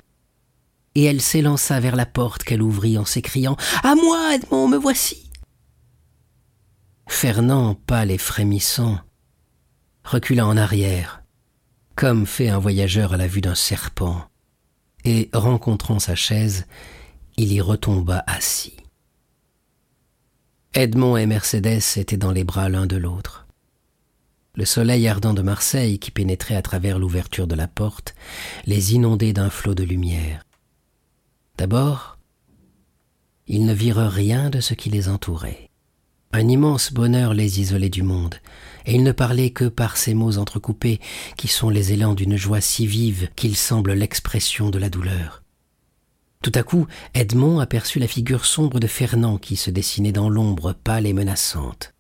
Et 0.96 1.06
elle 1.06 1.22
s'élança 1.22 1.80
vers 1.80 1.96
la 1.96 2.06
porte 2.06 2.44
qu'elle 2.44 2.62
ouvrit 2.62 2.98
en 2.98 3.06
s'écriant 3.06 3.58
À 3.84 3.96
moi, 3.96 4.36
Edmond, 4.36 4.68
me 4.68 4.78
voici 4.78 5.32
Fernand, 7.08 7.76
pâle 7.76 8.12
et 8.12 8.18
frémissant, 8.18 9.00
recula 10.04 10.46
en 10.46 10.58
arrière, 10.58 11.23
comme 11.96 12.26
fait 12.26 12.50
un 12.50 12.60
voyageur 12.60 13.14
à 13.14 13.18
la 13.18 13.28
vue 13.28 13.42
d'un 13.42 13.56
serpent, 13.56 14.28
et, 15.06 15.30
rencontrant 15.34 16.00
sa 16.00 16.16
chaise, 16.16 16.66
il 17.38 17.52
y 17.52 17.62
retomba 17.62 18.24
assis. 18.28 18.78
Edmond 20.74 21.18
et 21.18 21.26
Mercédès 21.26 21.80
étaient 21.98 22.18
dans 22.18 22.32
les 22.32 22.44
bras 22.44 22.70
l'un 22.70 22.88
de 22.88 22.96
l'autre. 22.96 23.46
Le 24.56 24.66
soleil 24.66 25.08
ardent 25.08 25.34
de 25.34 25.42
Marseille, 25.42 26.00
qui 26.00 26.12
pénétrait 26.12 26.56
à 26.56 26.62
travers 26.62 27.00
l'ouverture 27.00 27.48
de 27.48 27.56
la 27.56 27.68
porte, 27.68 28.16
les 28.66 28.94
inondait 28.94 29.34
d'un 29.34 29.50
flot 29.50 29.76
de 29.76 29.84
lumière. 29.84 30.44
D'abord, 31.58 32.18
ils 33.48 33.66
ne 33.66 33.74
virent 33.74 34.10
rien 34.10 34.50
de 34.50 34.62
ce 34.62 34.74
qui 34.74 34.90
les 34.90 35.10
entourait. 35.10 35.70
Un 36.36 36.48
immense 36.48 36.92
bonheur 36.92 37.36
les 37.36 37.62
isolait 37.62 37.90
du 37.90 38.02
monde, 38.02 38.36
et 38.88 38.96
ils 38.96 39.04
ne 39.04 39.12
parlaient 39.12 39.52
que 39.52 39.66
par 39.66 39.98
ces 39.98 40.16
mots 40.16 40.40
entrecoupés 40.40 41.00
qui 41.38 41.48
sont 41.48 41.70
les 41.70 41.94
élans 41.94 42.16
d'une 42.16 42.38
joie 42.38 42.60
si 42.60 42.88
vive 42.88 43.30
qu'ils 43.36 43.56
semblent 43.56 43.94
l'expression 43.94 44.72
de 44.72 44.80
la 44.80 44.90
douleur. 44.90 45.44
Tout 46.42 46.52
à 46.56 46.64
coup, 46.64 46.88
Edmond 47.14 47.60
aperçut 47.60 48.00
la 48.00 48.08
figure 48.08 48.46
sombre 48.46 48.80
de 48.80 48.88
Fernand 48.88 49.38
qui 49.38 49.56
se 49.56 49.70
dessinait 49.70 50.12
dans 50.12 50.28
l'ombre 50.28 50.74
pâle 50.74 51.06
et 51.06 51.14
menaçante. 51.14 51.94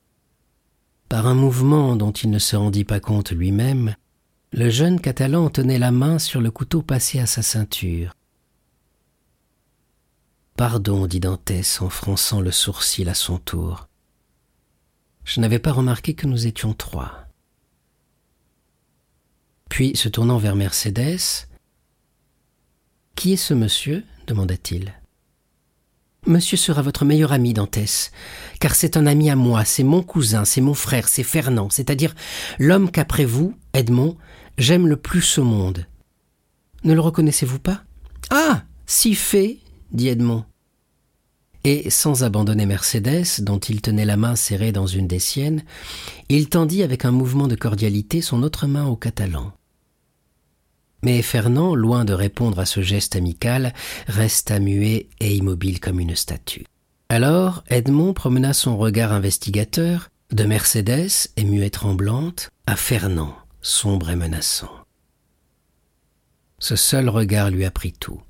Par 1.09 1.27
un 1.27 1.35
mouvement 1.35 1.95
dont 1.95 2.11
il 2.11 2.31
ne 2.31 2.39
se 2.39 2.55
rendit 2.55 2.85
pas 2.85 2.99
compte 2.99 3.31
lui-même, 3.31 3.95
le 4.51 4.71
jeune 4.71 4.99
Catalan 4.99 5.51
tenait 5.51 5.77
la 5.77 5.91
main 5.91 6.17
sur 6.17 6.41
le 6.41 6.49
couteau 6.49 6.81
passé 6.81 7.19
à 7.19 7.27
sa 7.27 7.43
ceinture. 7.43 8.13
Pardon, 10.57 11.05
dit 11.05 11.19
Dantès 11.19 11.81
en 11.81 11.89
fronçant 11.89 12.41
le 12.41 12.51
sourcil 12.51 13.09
à 13.09 13.13
son 13.13 13.37
tour. 13.37 13.87
Je 15.25 15.39
n'avais 15.39 15.59
pas 15.59 15.71
remarqué 15.71 16.13
que 16.13 16.27
nous 16.27 16.47
étions 16.47 16.73
trois. 16.73 17.27
Puis, 19.69 19.95
se 19.95 20.09
tournant 20.09 20.37
vers 20.37 20.55
Mercédès, 20.55 21.47
Qui 23.15 23.33
est 23.33 23.37
ce 23.37 23.53
monsieur? 23.53 24.03
demanda-t-il. 24.27 24.93
Monsieur 26.25 26.55
sera 26.57 26.81
votre 26.81 27.03
meilleur 27.03 27.33
ami, 27.33 27.53
Dantès, 27.53 28.11
car 28.61 28.75
c'est 28.75 28.95
un 28.95 29.05
ami 29.05 29.29
à 29.29 29.35
moi, 29.35 29.65
c'est 29.65 29.83
mon 29.83 30.01
cousin, 30.01 30.45
c'est 30.45 30.61
mon 30.61 30.73
frère, 30.73 31.09
c'est 31.09 31.23
Fernand, 31.23 31.69
c'est-à-dire 31.69 32.15
l'homme 32.59 32.89
qu'après 32.91 33.25
vous, 33.25 33.57
Edmond, 33.73 34.17
j'aime 34.57 34.87
le 34.87 34.95
plus 34.95 35.37
au 35.37 35.43
monde. 35.43 35.85
Ne 36.85 36.93
le 36.93 37.01
reconnaissez-vous 37.01 37.59
pas 37.59 37.83
Ah 38.29 38.63
Si 38.85 39.15
fait 39.15 39.57
dit 39.91 40.07
Edmond. 40.07 40.45
Et, 41.63 41.89
sans 41.89 42.23
abandonner 42.23 42.65
Mercédès, 42.65 43.23
dont 43.39 43.59
il 43.59 43.81
tenait 43.81 44.05
la 44.05 44.17
main 44.17 44.35
serrée 44.35 44.71
dans 44.71 44.87
une 44.87 45.07
des 45.07 45.19
siennes, 45.19 45.63
il 46.27 46.49
tendit 46.49 46.83
avec 46.83 47.05
un 47.05 47.11
mouvement 47.11 47.47
de 47.47 47.55
cordialité 47.55 48.21
son 48.21 48.43
autre 48.43 48.67
main 48.67 48.85
au 48.85 48.97
Catalan. 48.97 49.53
Mais 51.03 51.21
Fernand, 51.21 51.75
loin 51.75 52.05
de 52.05 52.13
répondre 52.13 52.59
à 52.59 52.65
ce 52.65 52.81
geste 52.81 53.15
amical, 53.15 53.73
resta 54.07 54.59
muet 54.59 55.07
et 55.19 55.35
immobile 55.35 55.79
comme 55.79 55.99
une 55.99 56.15
statue. 56.15 56.65
Alors 57.09 57.63
Edmond 57.69 58.13
promena 58.13 58.53
son 58.53 58.77
regard 58.77 59.11
investigateur 59.11 60.09
de 60.31 60.45
Mercédès, 60.45 61.29
émue 61.37 61.63
et 61.63 61.69
tremblante, 61.69 62.49
à 62.65 62.75
Fernand, 62.75 63.35
sombre 63.61 64.09
et 64.09 64.15
menaçant. 64.15 64.71
Ce 66.59 66.75
seul 66.75 67.09
regard 67.09 67.51
lui 67.51 67.65
apprit 67.65 67.93
tout. 67.93 68.21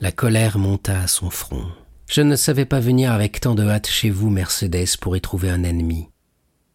La 0.00 0.10
colère 0.10 0.58
monta 0.58 1.00
à 1.00 1.06
son 1.06 1.30
front. 1.30 1.66
Je 2.06 2.20
ne 2.20 2.36
savais 2.36 2.64
pas 2.66 2.80
venir 2.80 3.12
avec 3.12 3.40
tant 3.40 3.54
de 3.54 3.66
hâte 3.66 3.88
chez 3.88 4.10
vous, 4.10 4.30
Mercédès, 4.30 4.96
pour 5.00 5.16
y 5.16 5.20
trouver 5.20 5.50
un 5.50 5.64
ennemi. 5.64 6.08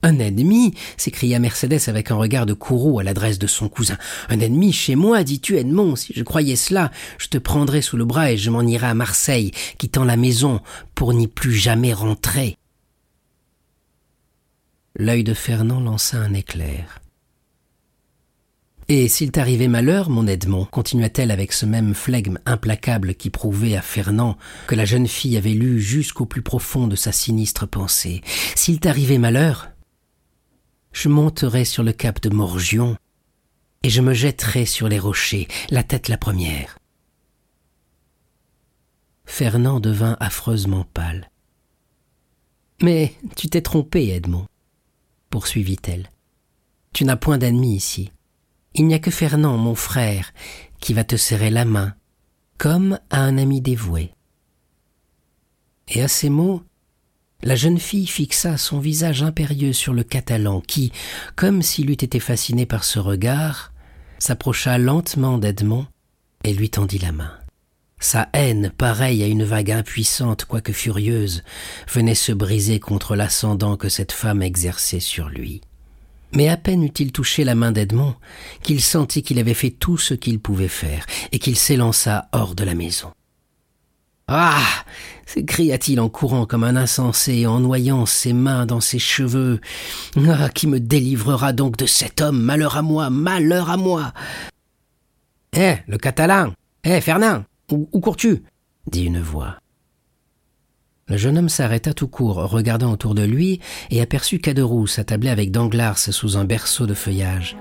Un 0.02 0.18
ennemi? 0.20 0.74
s'écria 0.96 1.40
Mercédès 1.40 1.90
avec 1.90 2.10
un 2.10 2.16
regard 2.16 2.46
de 2.46 2.54
courroux 2.54 3.00
à 3.00 3.04
l'adresse 3.04 3.38
de 3.38 3.48
son 3.48 3.68
cousin. 3.68 3.98
Un 4.30 4.40
ennemi 4.40 4.72
chez 4.72 4.96
moi, 4.96 5.24
dis-tu, 5.24 5.58
Edmond, 5.58 5.98
si 5.98 6.14
je 6.16 6.24
croyais 6.24 6.56
cela, 6.56 6.90
je 7.18 7.28
te 7.28 7.38
prendrais 7.38 7.82
sous 7.82 7.98
le 7.98 8.06
bras 8.06 8.32
et 8.32 8.38
je 8.38 8.50
m'en 8.50 8.62
irais 8.62 8.88
à 8.88 8.94
Marseille, 8.94 9.52
quittant 9.78 10.06
la 10.06 10.16
maison, 10.16 10.62
pour 10.96 11.14
n'y 11.14 11.28
plus 11.28 11.54
jamais 11.54 11.94
rentrer. 11.94 12.58
L'œil 14.96 15.24
de 15.24 15.34
Fernand 15.34 15.82
lança 15.82 16.18
un 16.18 16.34
éclair. 16.34 17.00
Et 18.92 19.08
s'il 19.08 19.32
t'arrivait 19.32 19.68
malheur, 19.68 20.10
mon 20.10 20.26
Edmond, 20.26 20.66
continua-t-elle 20.66 21.30
avec 21.30 21.54
ce 21.54 21.68
même 21.68 21.94
flegme 21.94 22.40
implacable 22.48 23.14
qui 23.14 23.30
prouvait 23.30 23.76
à 23.76 23.84
Fernand 23.84 24.36
que 24.66 24.74
la 24.74 24.84
jeune 24.84 25.08
fille 25.08 25.38
avait 25.38 25.54
lu 25.54 25.80
jusqu'au 25.80 26.26
plus 26.26 26.42
profond 26.42 26.88
de 26.88 26.96
sa 26.96 27.12
sinistre 27.12 27.68
pensée, 27.68 28.22
s'il 28.56 28.80
t'arrivait 28.80 29.20
malheur, 29.20 29.70
je 30.92 31.08
monterai 31.08 31.66
sur 31.66 31.84
le 31.84 31.94
cap 31.94 32.20
de 32.20 32.30
Morgion 32.30 32.98
et 33.84 33.90
je 33.92 34.02
me 34.02 34.16
jetterai 34.16 34.66
sur 34.66 34.90
les 34.90 34.98
rochers, 34.98 35.48
la 35.70 35.84
tête 35.84 36.08
la 36.08 36.18
première. 36.18 36.80
Fernand 39.24 39.80
devint 39.80 40.18
affreusement 40.20 40.84
pâle. 40.84 41.30
Mais 42.82 43.14
tu 43.36 43.50
t'es 43.50 43.62
trompé, 43.62 44.10
Edmond, 44.10 44.48
poursuivit-elle. 45.30 46.10
Tu 46.92 47.06
n'as 47.06 47.18
point 47.18 47.38
d'ennemi 47.38 47.76
ici. 47.76 48.10
Il 48.76 48.88
n'y 48.88 48.94
a 48.94 49.00
que 49.00 49.12
Fernand, 49.12 49.58
mon 49.58 49.76
frère, 49.76 50.32
qui 50.80 50.94
va 50.94 51.04
te 51.04 51.16
serrer 51.16 51.50
la 51.50 51.66
main, 51.66 51.94
comme 52.58 53.00
à 53.10 53.22
un 53.22 53.38
ami 53.38 53.62
dévoué. 53.62 54.14
Et 55.88 56.02
à 56.02 56.08
ces 56.08 56.30
mots, 56.30 56.62
la 57.42 57.56
jeune 57.56 57.80
fille 57.80 58.08
fixa 58.08 58.58
son 58.58 58.80
visage 58.80 59.24
impérieux 59.24 59.74
sur 59.74 59.94
le 59.94 60.04
Catalan, 60.04 60.62
qui, 60.62 60.92
comme 61.36 61.62
s'il 61.62 61.90
eût 61.90 61.94
été 61.94 62.20
fasciné 62.20 62.66
par 62.66 62.84
ce 62.84 63.00
regard, 63.00 63.72
s'approcha 64.20 64.78
lentement 64.78 65.38
d'Edmond 65.38 65.88
et 66.44 66.54
lui 66.54 66.70
tendit 66.70 67.00
la 67.00 67.12
main. 67.12 67.34
Sa 68.02 68.30
haine, 68.34 68.72
pareille 68.78 69.24
à 69.24 69.28
une 69.28 69.44
vague 69.44 69.72
impuissante 69.72 70.46
quoique 70.46 70.72
furieuse, 70.72 71.44
venait 71.92 72.16
se 72.16 72.32
briser 72.32 72.80
contre 72.80 73.16
l'ascendant 73.16 73.76
que 73.76 73.90
cette 73.90 74.14
femme 74.14 74.42
exerçait 74.42 75.02
sur 75.02 75.28
lui. 75.30 75.62
Mais 76.32 76.48
à 76.48 76.58
peine 76.58 76.84
eut-il 76.84 77.12
touché 77.12 77.44
la 77.44 77.56
main 77.56 77.72
d'Edmond 77.72 78.16
qu'il 78.62 78.82
sentit 78.82 79.24
qu'il 79.24 79.40
avait 79.40 79.54
fait 79.54 79.72
tout 79.72 79.98
ce 79.98 80.14
qu'il 80.14 80.40
pouvait 80.40 80.68
faire 80.68 81.06
et 81.32 81.40
qu'il 81.40 81.56
s'élança 81.56 82.30
hors 82.32 82.56
de 82.56 82.64
la 82.64 82.76
maison. 82.76 83.12
Ah 84.28 84.62
s'écria-t-il 85.26 86.00
en 86.00 86.10
courant 86.10 86.46
comme 86.46 86.64
un 86.64 86.76
insensé 86.76 87.34
et 87.34 87.48
en 87.48 87.60
noyant 87.60 88.06
ses 88.06 88.34
mains 88.34 88.68
dans 88.68 88.80
ses 88.80 89.00
cheveux. 89.00 89.60
Ah 90.28 90.50
qui 90.50 90.68
me 90.68 90.80
délivrera 90.80 91.52
donc 91.52 91.78
de 91.78 91.88
cet 91.88 92.22
homme 92.22 92.40
Malheur 92.40 92.78
à 92.78 92.84
moi 92.84 93.10
Malheur 93.10 93.70
à 93.72 93.78
moi 93.78 94.14
Hé, 95.54 95.78
le 95.88 95.98
catalan 95.98 96.54
Hé, 96.84 97.02
Fernand 97.02 97.44
Où, 97.72 97.90
où 97.92 98.00
cours-tu? 98.00 98.44
dit 98.88 99.06
une 99.06 99.22
voix. 99.22 99.58
Le 101.10 101.18
jeune 101.18 101.40
homme 101.40 101.50
s'arrêta 101.50 101.94
tout 101.94 102.08
court, 102.08 102.36
regardant 102.36 102.92
autour 102.92 103.16
de 103.16 103.24
lui, 103.24 103.60
et 103.90 104.02
aperçut 104.02 104.40
Caderousse 104.40 105.00
attablé 105.00 105.30
avec 105.30 105.52
Danglars 105.52 105.98
sous 105.98 106.38
un 106.38 106.46
berceau 106.46 106.86
de 106.86 106.94
feuillage. 106.94 107.58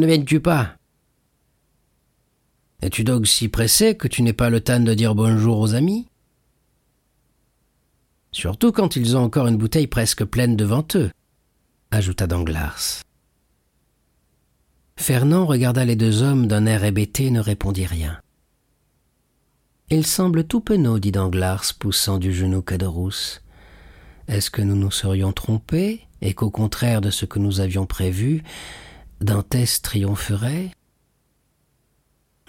Ne 0.00 0.06
viens-tu 0.06 0.40
pas? 0.40 0.76
Es-tu 2.82 3.04
donc 3.04 3.26
si 3.26 3.48
pressé 3.48 3.96
que 3.96 4.08
tu 4.08 4.22
n'aies 4.22 4.32
pas 4.32 4.50
le 4.50 4.60
temps 4.60 4.80
de 4.80 4.94
dire 4.94 5.14
bonjour 5.14 5.58
aux 5.58 5.74
amis? 5.74 6.08
Surtout 8.32 8.72
quand 8.72 8.96
ils 8.96 9.16
ont 9.16 9.22
encore 9.22 9.46
une 9.46 9.58
bouteille 9.58 9.86
presque 9.86 10.24
pleine 10.24 10.56
devant 10.56 10.86
eux, 10.94 11.10
ajouta 11.90 12.26
Danglars. 12.26 13.02
Fernand 14.96 15.46
regarda 15.46 15.84
les 15.84 15.96
deux 15.96 16.22
hommes 16.22 16.46
d'un 16.46 16.66
air 16.66 16.84
hébété 16.84 17.26
et 17.26 17.30
ne 17.30 17.40
répondit 17.40 17.86
rien. 17.86 18.18
Il 19.90 20.06
semble 20.06 20.44
tout 20.44 20.60
penaud, 20.60 20.98
dit 20.98 21.12
Danglars, 21.12 21.64
poussant 21.78 22.18
du 22.18 22.32
genou 22.32 22.62
Caderousse. 22.62 23.42
Est-ce 24.28 24.50
que 24.50 24.62
nous 24.62 24.76
nous 24.76 24.90
serions 24.90 25.32
trompés 25.32 26.06
et 26.22 26.34
qu'au 26.34 26.50
contraire 26.50 27.00
de 27.00 27.10
ce 27.10 27.26
que 27.26 27.38
nous 27.38 27.60
avions 27.60 27.86
prévu, 27.86 28.44
Dantès 29.20 29.82
triompherait 29.82 30.70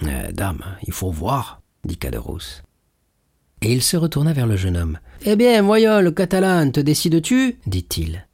Euh, 0.04 0.32
Dame, 0.32 0.64
il 0.88 0.94
faut 0.94 1.12
voir, 1.12 1.62
dit 1.84 1.98
Caderousse. 1.98 2.64
Et 3.62 3.72
il 3.72 3.84
se 3.84 3.98
retourna 3.98 4.34
vers 4.34 4.48
le 4.48 4.56
jeune 4.56 4.78
homme. 4.78 5.00
Eh 5.26 5.36
bien, 5.36 5.62
voyons, 5.62 6.02
le 6.02 6.12
catalan, 6.12 6.72
te 6.72 6.80
décides-tu? 6.80 7.60
dit-il. 7.68 8.28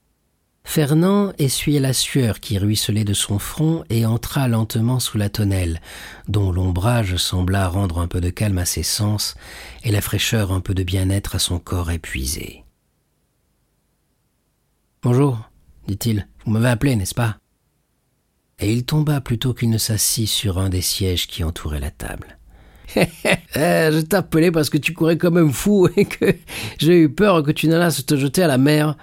Fernand 0.63 1.33
essuyait 1.37 1.79
la 1.79 1.93
sueur 1.93 2.39
qui 2.39 2.57
ruisselait 2.57 3.03
de 3.05 3.13
son 3.13 3.39
front 3.39 3.83
et 3.89 4.05
entra 4.05 4.47
lentement 4.47 4.99
sous 4.99 5.17
la 5.17 5.29
tonnelle, 5.29 5.81
dont 6.27 6.51
l'ombrage 6.51 7.15
sembla 7.17 7.67
rendre 7.67 7.99
un 7.99 8.07
peu 8.07 8.21
de 8.21 8.29
calme 8.29 8.57
à 8.57 8.65
ses 8.65 8.83
sens 8.83 9.35
et 9.83 9.91
la 9.91 10.01
fraîcheur 10.01 10.51
un 10.51 10.59
peu 10.61 10.73
de 10.73 10.83
bien-être 10.83 11.35
à 11.35 11.39
son 11.39 11.59
corps 11.59 11.91
épuisé. 11.91 12.63
Bonjour, 15.01 15.49
dit-il. 15.87 16.27
Vous 16.45 16.51
m'avez 16.51 16.69
appelé, 16.69 16.95
n'est-ce 16.95 17.15
pas? 17.15 17.37
Et 18.59 18.73
il 18.73 18.85
tomba 18.85 19.21
plutôt 19.21 19.53
qu'il 19.53 19.69
ne 19.69 19.77
s'assit 19.77 20.27
sur 20.27 20.57
un 20.57 20.69
des 20.69 20.81
sièges 20.81 21.27
qui 21.27 21.43
entouraient 21.43 21.79
la 21.79 21.91
table. 21.91 22.37
Eh, 23.55 23.89
je 23.91 24.01
t'appelais 24.01 24.51
parce 24.51 24.69
que 24.69 24.77
tu 24.77 24.93
courais 24.93 25.17
comme 25.17 25.37
un 25.37 25.51
fou 25.51 25.87
et 25.95 26.05
que 26.05 26.35
j'ai 26.77 27.01
eu 27.01 27.09
peur 27.09 27.41
que 27.41 27.51
tu 27.51 27.67
n'allasses 27.67 28.05
te 28.05 28.15
jeter 28.15 28.43
à 28.43 28.47
la 28.47 28.59
mer, 28.59 28.97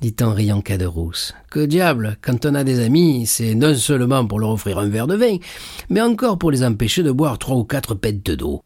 dit 0.00 0.14
en 0.22 0.32
riant 0.32 0.62
Caderousse. 0.62 1.34
Que 1.50 1.60
diable, 1.66 2.16
quand 2.22 2.46
on 2.46 2.54
a 2.54 2.64
des 2.64 2.80
amis, 2.80 3.26
c'est 3.26 3.54
non 3.54 3.74
seulement 3.74 4.26
pour 4.26 4.40
leur 4.40 4.50
offrir 4.50 4.78
un 4.78 4.88
verre 4.88 5.06
de 5.06 5.16
vin, 5.16 5.36
mais 5.90 6.00
encore 6.00 6.38
pour 6.38 6.50
les 6.50 6.64
empêcher 6.64 7.02
de 7.02 7.10
boire 7.10 7.38
trois 7.38 7.56
ou 7.56 7.64
quatre 7.64 7.94
pêtes 7.94 8.22
d'eau. 8.22 8.62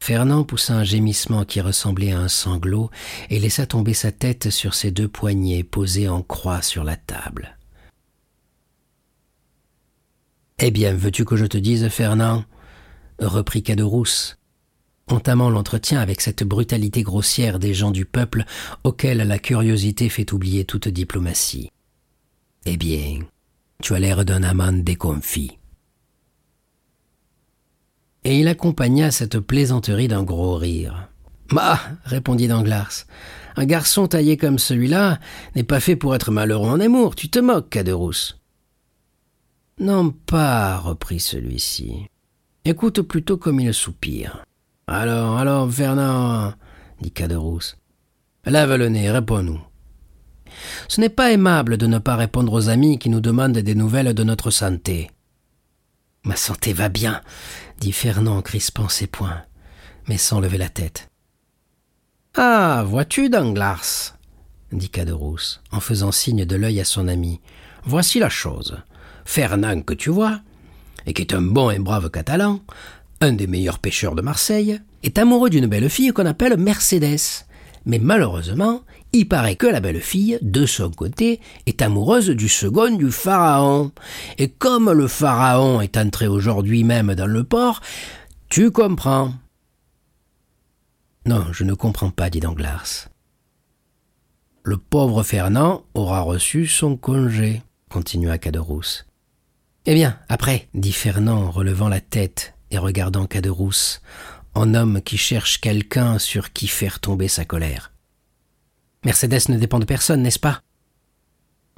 Fernand 0.00 0.44
poussa 0.44 0.74
un 0.74 0.84
gémissement 0.84 1.44
qui 1.44 1.60
ressemblait 1.60 2.12
à 2.12 2.20
un 2.20 2.28
sanglot 2.28 2.90
et 3.30 3.38
laissa 3.38 3.66
tomber 3.66 3.94
sa 3.94 4.10
tête 4.10 4.50
sur 4.50 4.74
ses 4.74 4.90
deux 4.90 5.08
poignets 5.08 5.62
posés 5.62 6.08
en 6.08 6.22
croix 6.22 6.62
sur 6.62 6.82
la 6.82 6.96
table. 6.96 7.57
Eh 10.60 10.70
bien, 10.72 10.92
veux-tu 10.92 11.24
que 11.24 11.36
je 11.36 11.46
te 11.46 11.58
dise, 11.58 11.88
Fernand? 11.88 12.44
reprit 13.20 13.62
Caderousse, 13.62 14.38
entamant 15.08 15.50
l'entretien 15.50 16.00
avec 16.00 16.20
cette 16.20 16.44
brutalité 16.44 17.02
grossière 17.02 17.58
des 17.58 17.74
gens 17.74 17.90
du 17.90 18.04
peuple 18.04 18.44
auquel 18.84 19.18
la 19.18 19.38
curiosité 19.38 20.08
fait 20.08 20.32
oublier 20.32 20.64
toute 20.64 20.88
diplomatie. 20.88 21.70
Eh 22.66 22.76
bien, 22.76 23.20
tu 23.82 23.94
as 23.94 24.00
l'air 24.00 24.24
d'un 24.24 24.42
amant 24.42 24.72
déconfit. 24.72 25.58
Et 28.24 28.40
il 28.40 28.48
accompagna 28.48 29.10
cette 29.10 29.38
plaisanterie 29.38 30.08
d'un 30.08 30.24
gros 30.24 30.56
rire. 30.56 31.08
Bah, 31.50 31.80
répondit 32.04 32.48
Danglars, 32.48 33.06
un 33.56 33.64
garçon 33.64 34.06
taillé 34.06 34.36
comme 34.36 34.58
celui-là 34.58 35.18
n'est 35.56 35.62
pas 35.62 35.80
fait 35.80 35.96
pour 35.96 36.14
être 36.14 36.30
malheureux 36.30 36.68
en 36.68 36.80
amour. 36.80 37.14
Tu 37.14 37.30
te 37.30 37.38
moques, 37.38 37.70
Caderousse. 37.70 38.37
Non 39.80 40.10
pas, 40.10 40.78
reprit 40.78 41.20
celui-ci. 41.20 42.06
Écoute 42.64 43.02
plutôt 43.02 43.36
comme 43.36 43.60
il 43.60 43.72
soupire. 43.72 44.44
Alors, 44.88 45.38
alors, 45.38 45.70
Fernand, 45.72 46.52
dit 47.00 47.12
Caderousse. 47.12 47.76
Lève 48.44 48.74
le 48.74 48.88
nez, 48.88 49.10
réponds-nous. 49.10 49.60
Ce 50.88 51.00
n'est 51.00 51.08
pas 51.08 51.30
aimable 51.30 51.76
de 51.76 51.86
ne 51.86 51.98
pas 51.98 52.16
répondre 52.16 52.52
aux 52.52 52.68
amis 52.68 52.98
qui 52.98 53.08
nous 53.08 53.20
demandent 53.20 53.58
des 53.58 53.74
nouvelles 53.74 54.14
de 54.14 54.24
notre 54.24 54.50
santé. 54.50 55.10
Ma 56.24 56.34
santé 56.34 56.72
va 56.72 56.88
bien, 56.88 57.20
dit 57.78 57.92
Fernand 57.92 58.38
en 58.38 58.42
crispant 58.42 58.88
ses 58.88 59.06
poings, 59.06 59.42
mais 60.08 60.18
sans 60.18 60.40
lever 60.40 60.58
la 60.58 60.68
tête. 60.68 61.08
Ah, 62.34 62.84
vois-tu, 62.86 63.28
Danglars, 63.28 64.16
dit 64.72 64.90
Caderousse, 64.90 65.62
en 65.70 65.80
faisant 65.80 66.12
signe 66.12 66.44
de 66.44 66.56
l'œil 66.56 66.80
à 66.80 66.84
son 66.84 67.06
ami. 67.06 67.40
Voici 67.84 68.18
la 68.18 68.28
chose. 68.28 68.78
Fernand 69.28 69.82
que 69.82 69.92
tu 69.92 70.08
vois, 70.08 70.40
et 71.04 71.12
qui 71.12 71.20
est 71.20 71.34
un 71.34 71.42
bon 71.42 71.68
et 71.68 71.78
brave 71.78 72.08
catalan, 72.08 72.60
un 73.20 73.34
des 73.34 73.46
meilleurs 73.46 73.78
pêcheurs 73.78 74.14
de 74.14 74.22
Marseille, 74.22 74.80
est 75.02 75.18
amoureux 75.18 75.50
d'une 75.50 75.66
belle 75.66 75.90
fille 75.90 76.12
qu'on 76.12 76.24
appelle 76.24 76.56
Mercédès. 76.56 77.44
Mais 77.84 77.98
malheureusement, 77.98 78.80
il 79.12 79.28
paraît 79.28 79.56
que 79.56 79.66
la 79.66 79.80
belle 79.80 80.00
fille, 80.00 80.38
de 80.40 80.64
son 80.64 80.90
côté, 80.90 81.40
est 81.66 81.82
amoureuse 81.82 82.30
du 82.30 82.48
second 82.48 82.96
du 82.96 83.12
pharaon. 83.12 83.92
Et 84.38 84.48
comme 84.48 84.90
le 84.90 85.06
pharaon 85.06 85.82
est 85.82 85.98
entré 85.98 86.26
aujourd'hui 86.26 86.82
même 86.82 87.14
dans 87.14 87.26
le 87.26 87.44
port, 87.44 87.82
tu 88.48 88.70
comprends. 88.70 89.34
Non, 91.26 91.44
je 91.52 91.64
ne 91.64 91.74
comprends 91.74 92.10
pas, 92.10 92.30
dit 92.30 92.40
Danglars. 92.40 93.10
Le 94.62 94.78
pauvre 94.78 95.22
Fernand 95.22 95.84
aura 95.92 96.22
reçu 96.22 96.66
son 96.66 96.96
congé, 96.96 97.60
continua 97.90 98.38
Caderousse. 98.38 99.07
Eh 99.90 99.94
bien, 99.94 100.18
après, 100.28 100.68
dit 100.74 100.92
Fernand 100.92 101.50
relevant 101.50 101.88
la 101.88 102.02
tête 102.02 102.52
et 102.70 102.76
regardant 102.76 103.24
Caderousse, 103.24 104.02
en 104.52 104.74
homme 104.74 105.00
qui 105.00 105.16
cherche 105.16 105.62
quelqu'un 105.62 106.18
sur 106.18 106.52
qui 106.52 106.68
faire 106.68 107.00
tomber 107.00 107.26
sa 107.26 107.46
colère. 107.46 107.90
Mercédès 109.06 109.38
ne 109.48 109.56
dépend 109.56 109.78
de 109.78 109.86
personne, 109.86 110.20
n'est-ce 110.20 110.38
pas? 110.38 110.60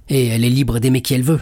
Et 0.08 0.26
elle 0.26 0.44
est 0.44 0.50
libre 0.50 0.80
d'aimer 0.80 1.02
qui 1.02 1.14
elle 1.14 1.22
veut. 1.22 1.40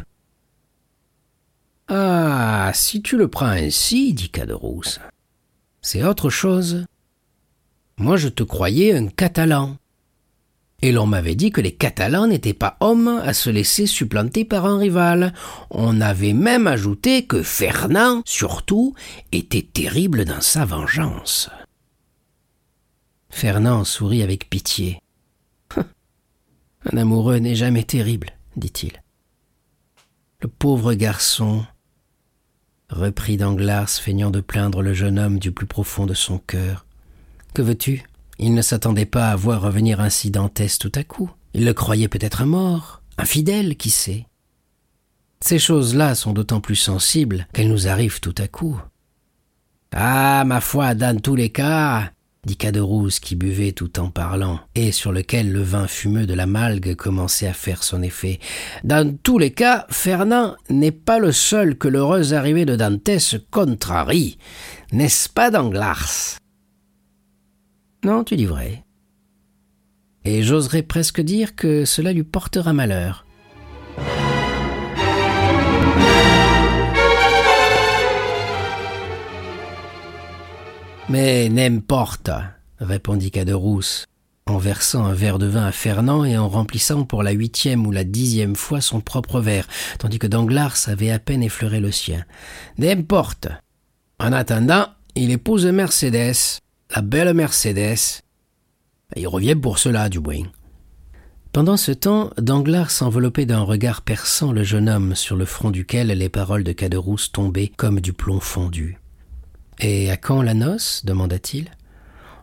Ah, 1.88 2.70
si 2.74 3.00
tu 3.00 3.16
le 3.16 3.28
prends 3.28 3.46
ainsi, 3.46 4.12
dit 4.12 4.28
Caderousse, 4.28 5.00
c'est 5.80 6.04
autre 6.04 6.28
chose. 6.28 6.84
Moi, 7.96 8.18
je 8.18 8.28
te 8.28 8.42
croyais 8.42 8.94
un 8.94 9.06
Catalan. 9.06 9.78
Et 10.80 10.92
l'on 10.92 11.06
m'avait 11.06 11.34
dit 11.34 11.50
que 11.50 11.60
les 11.60 11.74
Catalans 11.74 12.28
n'étaient 12.28 12.54
pas 12.54 12.76
hommes 12.80 13.20
à 13.24 13.34
se 13.34 13.50
laisser 13.50 13.86
supplanter 13.86 14.44
par 14.44 14.64
un 14.64 14.78
rival. 14.78 15.34
On 15.70 16.00
avait 16.00 16.34
même 16.34 16.68
ajouté 16.68 17.26
que 17.26 17.42
Fernand, 17.42 18.22
surtout, 18.24 18.94
était 19.32 19.66
terrible 19.72 20.24
dans 20.24 20.40
sa 20.40 20.64
vengeance. 20.64 21.50
Fernand 23.28 23.84
sourit 23.84 24.22
avec 24.22 24.48
pitié. 24.48 25.00
Un 25.76 26.96
amoureux 26.96 27.38
n'est 27.38 27.56
jamais 27.56 27.82
terrible, 27.82 28.30
dit-il. 28.56 29.02
Le 30.40 30.48
pauvre 30.48 30.94
garçon, 30.94 31.66
reprit 32.88 33.36
Danglars, 33.36 33.90
feignant 33.90 34.30
de 34.30 34.40
plaindre 34.40 34.82
le 34.82 34.94
jeune 34.94 35.18
homme 35.18 35.40
du 35.40 35.50
plus 35.50 35.66
profond 35.66 36.06
de 36.06 36.14
son 36.14 36.38
cœur. 36.38 36.86
Que 37.52 37.62
veux-tu? 37.62 38.04
Il 38.38 38.54
ne 38.54 38.62
s'attendait 38.62 39.04
pas 39.04 39.30
à 39.30 39.36
voir 39.36 39.62
revenir 39.62 40.00
ainsi 40.00 40.30
Dantès 40.30 40.78
tout 40.78 40.92
à 40.94 41.02
coup. 41.02 41.30
Il 41.54 41.64
le 41.64 41.74
croyait 41.74 42.08
peut-être 42.08 42.44
mort, 42.44 43.02
infidèle, 43.16 43.76
qui 43.76 43.90
sait. 43.90 44.26
Ces 45.40 45.58
choses-là 45.58 46.14
sont 46.14 46.32
d'autant 46.32 46.60
plus 46.60 46.76
sensibles 46.76 47.46
qu'elles 47.52 47.68
nous 47.68 47.88
arrivent 47.88 48.20
tout 48.20 48.34
à 48.38 48.48
coup. 48.48 48.80
Ah, 49.92 50.44
ma 50.44 50.60
foi, 50.60 50.94
dans 50.94 51.18
tous 51.18 51.34
les 51.34 51.50
cas, 51.50 52.10
dit 52.44 52.56
Caderousse 52.56 53.20
qui 53.20 53.36
buvait 53.36 53.72
tout 53.72 53.98
en 53.98 54.10
parlant, 54.10 54.60
et 54.74 54.92
sur 54.92 55.12
lequel 55.12 55.52
le 55.52 55.62
vin 55.62 55.86
fumeux 55.86 56.26
de 56.26 56.34
la 56.34 56.46
malgue 56.46 56.94
commençait 56.94 57.46
à 57.46 57.52
faire 57.52 57.82
son 57.82 58.02
effet. 58.02 58.38
Dans 58.84 59.16
tous 59.22 59.38
les 59.38 59.52
cas, 59.52 59.86
Fernand 59.90 60.56
n'est 60.68 60.92
pas 60.92 61.18
le 61.18 61.32
seul 61.32 61.76
que 61.76 61.88
l'heureuse 61.88 62.34
arrivée 62.34 62.64
de 62.64 62.76
Dantès 62.76 63.36
contrarie. 63.50 64.38
N'est-ce 64.92 65.28
pas, 65.28 65.50
Danglars? 65.50 66.38
Non, 68.04 68.24
tu 68.24 68.36
dis 68.36 68.46
vrai. 68.46 68.84
Et 70.24 70.42
j'oserais 70.42 70.82
presque 70.82 71.20
dire 71.20 71.56
que 71.56 71.84
cela 71.84 72.12
lui 72.12 72.22
portera 72.22 72.72
malheur. 72.72 73.24
Mais 81.08 81.48
n'importe, 81.48 82.30
répondit 82.78 83.30
Caderousse, 83.30 84.04
en 84.46 84.58
versant 84.58 85.06
un 85.06 85.14
verre 85.14 85.38
de 85.38 85.46
vin 85.46 85.64
à 85.64 85.72
Fernand 85.72 86.24
et 86.24 86.36
en 86.36 86.48
remplissant 86.48 87.04
pour 87.04 87.22
la 87.22 87.30
huitième 87.30 87.86
ou 87.86 87.90
la 87.90 88.04
dixième 88.04 88.56
fois 88.56 88.82
son 88.82 89.00
propre 89.00 89.40
verre, 89.40 89.66
tandis 89.98 90.18
que 90.18 90.26
Danglars 90.26 90.76
avait 90.86 91.10
à 91.10 91.18
peine 91.18 91.42
effleuré 91.42 91.80
le 91.80 91.90
sien. 91.90 92.26
N'importe. 92.76 93.48
En 94.20 94.32
attendant, 94.32 94.86
il 95.14 95.30
épouse 95.30 95.64
Mercédès, 95.64 96.58
la 96.94 97.02
belle 97.02 97.34
Mercédès. 97.34 98.22
Il 99.16 99.28
revient 99.28 99.54
pour 99.54 99.78
cela, 99.78 100.08
du. 100.08 100.20
Pendant 101.52 101.76
ce 101.76 101.92
temps, 101.92 102.30
Danglars 102.38 102.92
enveloppait 103.00 103.46
d'un 103.46 103.62
regard 103.62 104.02
perçant 104.02 104.52
le 104.52 104.62
jeune 104.62 104.88
homme 104.88 105.14
sur 105.14 105.36
le 105.36 105.44
front 105.44 105.70
duquel 105.70 106.08
les 106.08 106.28
paroles 106.28 106.64
de 106.64 106.72
Caderousse 106.72 107.32
tombaient 107.32 107.68
comme 107.68 108.00
du 108.00 108.12
plomb 108.12 108.40
fondu. 108.40 108.98
Et 109.80 110.10
à 110.10 110.16
quand 110.16 110.42
la 110.42 110.54
noce? 110.54 111.04
demanda-t-il. 111.04 111.70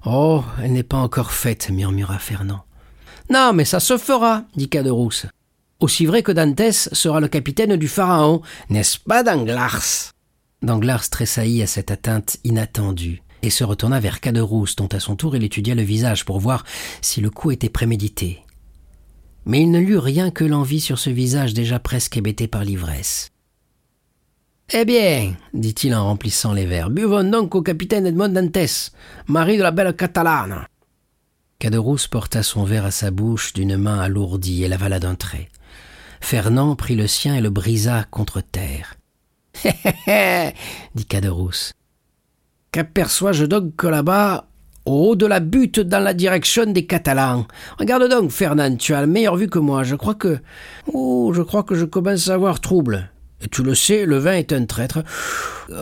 Oh, 0.05 0.43
elle 0.62 0.73
n'est 0.73 0.84
pas 0.84 0.97
encore 0.97 1.31
faite, 1.31 1.69
murmura 1.69 2.19
Fernand. 2.19 2.63
Non, 3.29 3.53
mais 3.53 3.65
ça 3.65 3.79
se 3.79 3.97
fera, 3.97 4.43
dit 4.55 4.69
Caderousse. 4.69 5.25
Aussi 5.79 6.05
vrai 6.05 6.23
que 6.23 6.31
Dantès 6.31 6.89
sera 6.93 7.19
le 7.19 7.27
capitaine 7.27 7.75
du 7.75 7.88
Pharaon, 7.88 8.41
n'est-ce 8.69 8.99
pas, 8.99 9.23
Danglars? 9.23 10.12
Danglars 10.62 11.10
tressaillit 11.10 11.63
à 11.63 11.67
cette 11.67 11.91
atteinte 11.91 12.38
inattendue 12.43 13.21
et 13.45 13.49
se 13.49 13.63
retourna 13.63 13.99
vers 13.99 14.19
Caderousse, 14.19 14.75
dont 14.75 14.88
à 14.88 14.99
son 14.99 15.15
tour 15.15 15.36
il 15.36 15.43
étudia 15.43 15.75
le 15.75 15.81
visage 15.81 16.25
pour 16.25 16.39
voir 16.39 16.65
si 17.01 17.21
le 17.21 17.29
coup 17.29 17.51
était 17.51 17.69
prémédité. 17.69 18.41
Mais 19.45 19.62
il 19.62 19.71
ne 19.71 19.79
lut 19.79 19.97
rien 19.97 20.31
que 20.31 20.43
l'envie 20.43 20.81
sur 20.81 20.97
ce 20.97 21.10
visage 21.10 21.53
déjà 21.53 21.79
presque 21.79 22.17
hébété 22.17 22.47
par 22.47 22.63
l'ivresse. 22.63 23.31
Eh 24.73 24.84
bien, 24.84 25.36
dit-il 25.53 25.93
en 25.93 26.05
remplissant 26.05 26.51
les 26.51 26.65
verres, 26.65 26.89
buvons 26.89 27.29
donc 27.29 27.53
au 27.53 27.62
capitaine 27.62 28.08
Edmond 28.08 28.29
Dantès, 28.29 28.91
mari 29.27 29.58
de 29.58 29.63
la 29.63 29.69
belle 29.69 29.95
Catalane. 29.95 30.65
Caderousse 31.60 32.08
porta 32.08 32.41
son 32.41 32.63
verre 32.63 32.86
à 32.86 32.91
sa 32.91 33.12
bouche 33.12 33.53
d'une 33.53 33.77
main 33.77 33.99
alourdie 33.99 34.63
et 34.63 34.67
l'avala 34.67 34.99
d'un 34.99 35.15
trait. 35.15 35.49
Fernand 36.19 36.75
prit 36.75 36.95
le 36.95 37.05
sien 37.05 37.36
et 37.36 37.41
le 37.41 37.51
brisa 37.51 38.05
contre 38.10 38.41
terre. 38.41 38.95
Hé 39.63 39.71
hé 39.86 39.93
hé 40.08 40.53
dit 40.95 41.05
Caderousse. 41.05 41.73
Qu'aperçois-je 42.75 43.45
donc 43.45 43.77
que 43.77 43.88
là-bas, 43.88 44.49
au 44.85 45.11
haut 45.11 45.15
de 45.15 45.25
la 45.25 45.39
butte 45.39 45.79
dans 45.79 46.01
la 46.01 46.13
direction 46.13 46.65
des 46.65 46.85
Catalans 46.85 47.47
Regarde 47.79 48.09
donc, 48.09 48.31
Fernand, 48.31 48.75
tu 48.75 48.93
as 48.93 48.99
la 48.99 49.07
meilleure 49.07 49.38
vue 49.38 49.47
que 49.47 49.59
moi. 49.59 49.83
Je 49.83 49.95
crois 49.95 50.15
que. 50.15 50.39
Oh, 50.91 51.31
je 51.33 51.41
crois 51.41 51.63
que 51.63 51.75
je 51.75 51.85
commence 51.85 52.27
à 52.27 52.33
avoir 52.33 52.59
trouble. 52.59 53.11
Tu 53.49 53.63
le 53.63 53.75
sais, 53.75 54.05
le 54.05 54.17
vin 54.17 54.33
est 54.33 54.51
un 54.51 54.65
traître. 54.65 55.05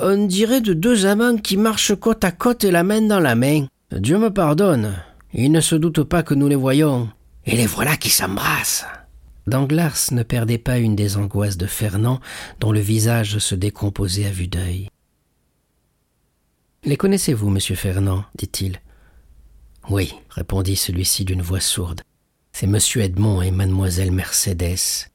On 0.03 0.27
dirait 0.27 0.61
de 0.61 0.73
deux 0.73 1.07
amants 1.07 1.37
qui 1.37 1.57
marchent 1.57 1.95
côte 1.95 2.23
à 2.23 2.31
côte 2.31 2.63
et 2.63 2.69
la 2.69 2.83
main 2.83 3.01
dans 3.01 3.19
la 3.19 3.33
main. 3.33 3.65
Dieu 3.91 4.19
me 4.19 4.29
pardonne. 4.29 4.93
Ils 5.33 5.51
ne 5.51 5.61
se 5.61 5.73
doutent 5.73 6.03
pas 6.03 6.21
que 6.21 6.35
nous 6.35 6.47
les 6.47 6.55
voyons. 6.55 7.09
Et 7.47 7.57
les 7.57 7.65
voilà 7.65 7.97
qui 7.97 8.11
s'embrassent. 8.11 8.85
Danglars 9.47 9.97
ne 10.11 10.21
perdait 10.21 10.59
pas 10.59 10.77
une 10.77 10.95
des 10.95 11.17
angoisses 11.17 11.57
de 11.57 11.65
Fernand, 11.65 12.19
dont 12.59 12.71
le 12.71 12.81
visage 12.81 13.39
se 13.39 13.55
décomposait 13.55 14.27
à 14.27 14.31
vue 14.31 14.47
d'œil. 14.47 14.89
Les 16.85 16.97
connaissez-vous, 16.97 17.49
monsieur 17.49 17.75
Fernand 17.75 18.25
dit-il. 18.35 18.81
Oui, 19.89 20.13
répondit 20.29 20.75
celui-ci 20.75 21.23
d'une 21.23 21.41
voix 21.41 21.61
sourde. 21.61 22.01
C'est 22.51 22.67
monsieur 22.67 23.01
Edmond 23.01 23.41
et 23.41 23.51
mademoiselle 23.51 24.11
Mercédès. 24.11 25.07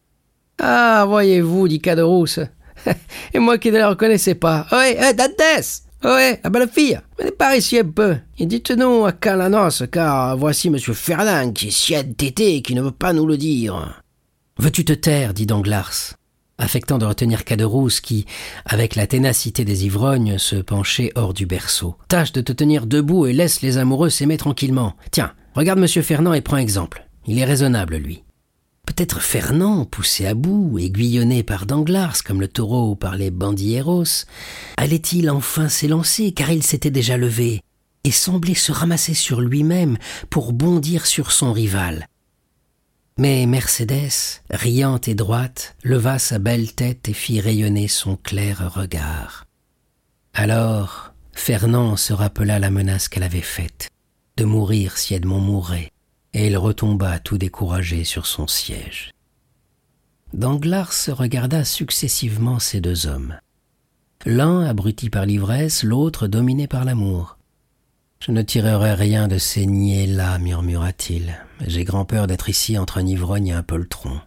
Ah, 0.59 1.05
voyez-vous, 1.07 1.69
dit 1.69 1.81
Caderousse. 1.81 2.41
Et 3.35 3.39
moi 3.39 3.59
qui 3.59 3.71
ne 3.71 3.79
la 3.79 3.91
reconnaissais 3.91 4.35
pas. 4.35 4.67
Oui, 4.73 4.95
hey, 4.97 5.15
Dantès 5.15 5.85
Oui, 6.05 6.39
la 6.43 6.51
belle 6.51 6.69
fille 6.69 6.99
Venez 7.19 7.33
par 7.33 7.55
ici 7.55 7.79
un 7.79 7.85
peu. 7.85 8.17
Et 8.39 8.47
dites-nous 8.47 9.05
à 9.05 9.13
quand 9.13 9.37
la 9.37 9.71
car 9.93 10.39
voici 10.39 10.71
monsieur 10.71 10.95
Fernand 10.95 11.53
qui 11.53 11.69
est 11.69 11.71
si 11.71 11.97
entêté 11.97 12.57
et 12.57 12.63
qui 12.63 12.75
ne 12.75 12.83
veut 12.83 12.93
pas 12.93 13.13
nous 13.13 13.27
le 13.27 13.37
dire. 13.37 14.03
Veux-tu 14.59 14.87
te 14.87 14.95
taire 14.95 15.35
dit 15.35 15.47
Danglars, 15.47 16.15
affectant 16.59 16.99
de 16.99 17.07
retenir 17.07 17.45
Caderousse 17.45 18.01
qui, 18.01 18.27
avec 18.65 18.97
la 18.97 19.07
ténacité 19.07 19.65
des 19.65 19.87
ivrognes, 19.87 20.39
se 20.39 20.57
penchait 20.57 21.13
hors 21.15 21.33
du 21.33 21.47
berceau. 21.47 21.97
Tâche 22.09 22.33
de 22.33 22.41
te 22.41 22.53
tenir 22.53 22.87
debout 22.87 23.27
et 23.27 23.33
laisse 23.33 23.63
les 23.63 23.79
amoureux 23.79 24.11
s'aimer 24.11 24.37
tranquillement. 24.37 24.95
Tiens, 25.11 25.33
regarde 25.55 25.79
monsieur 25.79 26.03
Fernand 26.03 26.35
et 26.35 26.41
prends 26.41 26.57
exemple. 26.57 27.09
Il 27.27 27.39
est 27.39 27.45
raisonnable, 27.45 27.97
lui. 27.97 28.25
Peut-être 28.87 29.21
Fernand, 29.21 29.85
poussé 29.85 30.27
à 30.27 30.35
bout, 30.35 30.79
aiguillonné 30.79 31.43
par 31.43 31.67
Danglars 31.67 32.25
comme 32.25 32.41
le 32.41 32.49
taureau 32.49 32.97
par 32.97 33.17
les 33.17 33.31
bandilleros, 33.31 34.25
allait-il 34.79 35.31
enfin 35.31 35.69
s'élancer 35.69 36.33
car 36.33 36.51
il 36.51 36.63
s'était 36.63 36.91
déjà 36.91 37.19
levé 37.19 37.61
et 38.05 38.11
semblait 38.11 38.55
se 38.55 38.73
ramasser 38.73 39.13
sur 39.13 39.43
lui-même 39.43 39.99
pour 40.31 40.55
bondir 40.55 41.05
sur 41.05 41.33
son 41.33 41.53
rival? 41.53 42.09
Mais 43.19 43.47
Mercédès, 43.47 44.43
riante 44.49 45.09
et 45.09 45.17
droite, 45.17 45.75
leva 45.83 46.21
sa 46.21 46.39
belle 46.39 46.73
tête 46.73 47.09
et 47.09 47.13
fit 47.13 47.41
rayonner 47.41 47.89
son 47.89 48.17
clair 48.17 48.73
regard. 48.73 49.45
Alors, 50.35 51.13
Fernand 51.33 51.97
se 51.97 52.13
rappela 52.13 52.61
la 52.61 52.71
menace 52.71 53.09
qu'elle 53.09 53.25
avait 53.25 53.41
faite, 53.41 53.91
de 54.37 54.45
mourir 54.45 54.97
si 54.97 55.15
Edmond 55.15 55.41
mourait, 55.41 55.91
et 56.33 56.47
il 56.47 56.57
retomba 56.57 57.19
tout 57.19 57.39
découragé 57.39 58.05
sur 58.05 58.25
son 58.25 58.47
siège. 58.47 59.11
Danglars 60.33 60.95
regarda 61.09 61.65
successivement 61.65 62.61
ces 62.61 62.81
deux 62.81 63.09
hommes. 63.09 63.37
L'un 64.27 64.65
abruti 64.65 65.11
par 65.11 65.27
l'ivresse, 65.27 65.83
l'autre 65.83 66.29
dominé 66.29 66.69
par 66.69 66.85
l'amour. 66.85 67.38
Je 68.21 68.33
ne 68.33 68.43
tirerai 68.43 68.95
rien 68.95 69.29
de 69.29 69.39
ces 69.39 69.65
niais-là, 69.65 70.39
murmura-t-il. 70.39 71.39
J'ai 71.67 71.85
grand 71.85 72.05
peur 72.05 72.27
d'être 72.27 72.49
ici 72.49 72.77
entre 72.77 72.99
un 72.99 73.07
ivrogne 73.07 73.49
et 73.49 73.53
un 73.53 73.63
poltron. 73.63 74.21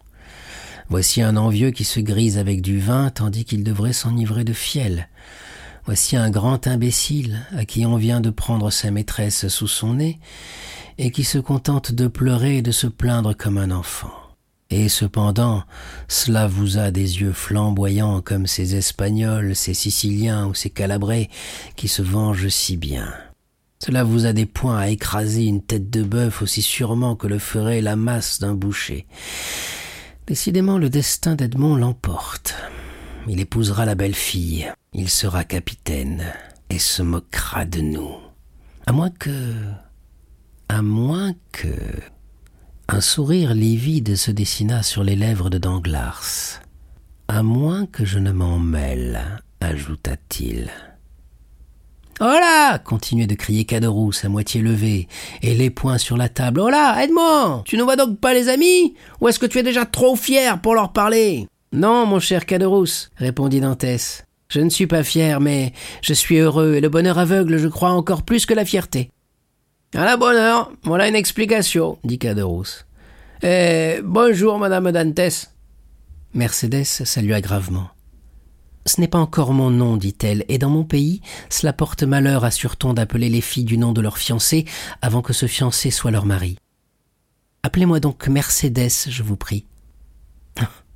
Voici 0.88 1.20
un 1.22 1.36
envieux 1.36 1.70
qui 1.70 1.84
se 1.84 2.00
grise 2.00 2.38
avec 2.38 2.62
du 2.62 2.80
vin 2.80 3.10
tandis 3.10 3.44
qu'il 3.44 3.64
devrait 3.64 3.92
s'enivrer 3.92 4.44
de 4.44 4.54
fiel. 4.54 5.08
Voici 5.84 6.16
un 6.16 6.30
grand 6.30 6.66
imbécile 6.66 7.40
à 7.56 7.64
qui 7.64 7.84
on 7.84 7.96
vient 7.96 8.20
de 8.20 8.30
prendre 8.30 8.70
sa 8.70 8.90
maîtresse 8.90 9.48
sous 9.48 9.68
son 9.68 9.94
nez 9.94 10.18
et 10.98 11.10
qui 11.10 11.24
se 11.24 11.38
contente 11.38 11.92
de 11.92 12.06
pleurer 12.06 12.58
et 12.58 12.62
de 12.62 12.72
se 12.72 12.86
plaindre 12.86 13.36
comme 13.36 13.58
un 13.58 13.70
enfant. 13.70 14.12
Et 14.70 14.88
cependant, 14.88 15.64
cela 16.08 16.46
vous 16.46 16.78
a 16.78 16.90
des 16.90 17.20
yeux 17.20 17.32
flamboyants 17.32 18.22
comme 18.22 18.46
ces 18.46 18.74
Espagnols, 18.74 19.54
ces 19.54 19.74
Siciliens 19.74 20.46
ou 20.46 20.54
ces 20.54 20.70
Calabrés 20.70 21.28
qui 21.76 21.88
se 21.88 22.00
vengent 22.00 22.48
si 22.48 22.78
bien. 22.78 23.12
Cela 23.84 24.04
vous 24.04 24.26
a 24.26 24.32
des 24.32 24.46
poings 24.46 24.78
à 24.78 24.90
écraser 24.90 25.44
une 25.44 25.60
tête 25.60 25.90
de 25.90 26.04
bœuf 26.04 26.40
aussi 26.40 26.62
sûrement 26.62 27.16
que 27.16 27.26
le 27.26 27.40
ferait 27.40 27.80
la 27.80 27.96
masse 27.96 28.38
d'un 28.38 28.54
boucher. 28.54 29.08
Décidément, 30.28 30.78
le 30.78 30.88
destin 30.88 31.34
d'Edmond 31.34 31.74
l'emporte. 31.74 32.54
Il 33.26 33.40
épousera 33.40 33.84
la 33.84 33.96
belle 33.96 34.14
fille, 34.14 34.72
il 34.92 35.10
sera 35.10 35.42
capitaine 35.42 36.32
et 36.70 36.78
se 36.78 37.02
moquera 37.02 37.64
de 37.64 37.80
nous. 37.80 38.14
À 38.86 38.92
moins 38.92 39.10
que 39.10 39.52
à 40.68 40.80
moins 40.80 41.34
que... 41.50 41.74
Un 42.86 43.00
sourire 43.00 43.52
livide 43.52 44.14
se 44.14 44.30
dessina 44.30 44.84
sur 44.84 45.02
les 45.02 45.16
lèvres 45.16 45.50
de 45.50 45.58
Danglars. 45.58 46.60
À 47.26 47.42
moins 47.42 47.86
que 47.86 48.04
je 48.04 48.20
ne 48.20 48.30
m'en 48.30 48.60
mêle, 48.60 49.40
ajouta-t-il. 49.60 50.70
Hola 52.20 52.78
continuait 52.84 53.26
de 53.26 53.34
crier 53.34 53.64
Caderousse 53.64 54.24
à 54.24 54.28
moitié 54.28 54.60
levé, 54.60 55.08
et 55.42 55.54
les 55.54 55.70
poings 55.70 55.98
sur 55.98 56.16
la 56.16 56.28
table. 56.28 56.60
Hola, 56.60 57.02
Edmond 57.02 57.62
Tu 57.64 57.76
ne 57.76 57.82
vois 57.82 57.96
donc 57.96 58.20
pas 58.20 58.34
les 58.34 58.48
amis? 58.48 58.94
Ou 59.20 59.28
est-ce 59.28 59.38
que 59.38 59.46
tu 59.46 59.58
es 59.58 59.62
déjà 59.62 59.86
trop 59.86 60.14
fier 60.14 60.60
pour 60.60 60.74
leur 60.74 60.92
parler? 60.92 61.48
Non, 61.72 62.06
mon 62.06 62.20
cher 62.20 62.46
Caderousse, 62.46 63.10
répondit 63.16 63.60
Dantès. 63.60 64.24
Je 64.48 64.60
ne 64.60 64.68
suis 64.68 64.86
pas 64.86 65.02
fier, 65.02 65.40
mais 65.40 65.72
je 66.02 66.12
suis 66.12 66.36
heureux, 66.36 66.74
et 66.74 66.80
le 66.80 66.90
bonheur 66.90 67.18
aveugle, 67.18 67.56
je 67.56 67.68
crois, 67.68 67.90
encore 67.90 68.22
plus 68.22 68.44
que 68.44 68.54
la 68.54 68.66
fierté. 68.66 69.10
À 69.94 70.04
la 70.04 70.16
bonne 70.16 70.36
heure, 70.36 70.70
voilà 70.84 71.08
une 71.08 71.16
explication, 71.16 71.98
dit 72.04 72.18
Caderousse. 72.18 72.86
Eh, 73.42 74.00
bonjour, 74.04 74.58
madame 74.58 74.92
Dantès. 74.92 75.50
Mercédès 76.34 76.84
salua 76.84 77.40
gravement. 77.40 77.88
Ce 78.86 79.00
n'est 79.00 79.08
pas 79.08 79.18
encore 79.18 79.52
mon 79.52 79.70
nom, 79.70 79.96
dit-elle, 79.96 80.44
et 80.48 80.58
dans 80.58 80.70
mon 80.70 80.84
pays, 80.84 81.20
cela 81.50 81.72
porte 81.72 82.02
malheur, 82.02 82.44
assure-t-on, 82.44 82.94
d'appeler 82.94 83.28
les 83.28 83.40
filles 83.40 83.64
du 83.64 83.78
nom 83.78 83.92
de 83.92 84.00
leur 84.00 84.18
fiancé 84.18 84.64
avant 85.02 85.22
que 85.22 85.32
ce 85.32 85.46
fiancé 85.46 85.90
soit 85.90 86.10
leur 86.10 86.26
mari. 86.26 86.56
Appelez-moi 87.62 88.00
donc 88.00 88.26
Mercédès, 88.28 89.08
je 89.08 89.22
vous 89.22 89.36
prie. 89.36 89.66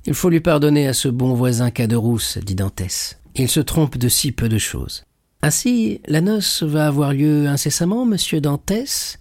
Il 0.05 0.13
faut 0.13 0.29
lui 0.29 0.41
pardonner 0.41 0.87
à 0.87 0.93
ce 0.93 1.07
bon 1.07 1.33
voisin 1.33 1.71
Caderousse, 1.71 2.37
dit 2.39 2.55
Dantès. 2.55 3.19
Il 3.35 3.49
se 3.49 3.59
trompe 3.59 3.97
de 3.97 4.09
si 4.09 4.31
peu 4.31 4.49
de 4.49 4.57
choses. 4.57 5.03
Ainsi, 5.41 6.01
la 6.07 6.21
noce 6.21 6.63
va 6.63 6.87
avoir 6.87 7.13
lieu 7.13 7.47
incessamment, 7.47 8.05
monsieur 8.05 8.41
Dantès 8.41 9.19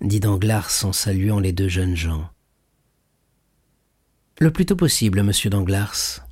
dit 0.00 0.20
Danglars 0.20 0.70
en 0.84 0.92
saluant 0.92 1.40
les 1.40 1.52
deux 1.52 1.68
jeunes 1.68 1.96
gens. 1.96 2.28
Le 4.38 4.50
plus 4.50 4.66
tôt 4.66 4.76
possible, 4.76 5.22
monsieur 5.22 5.48
Danglars. 5.48 6.25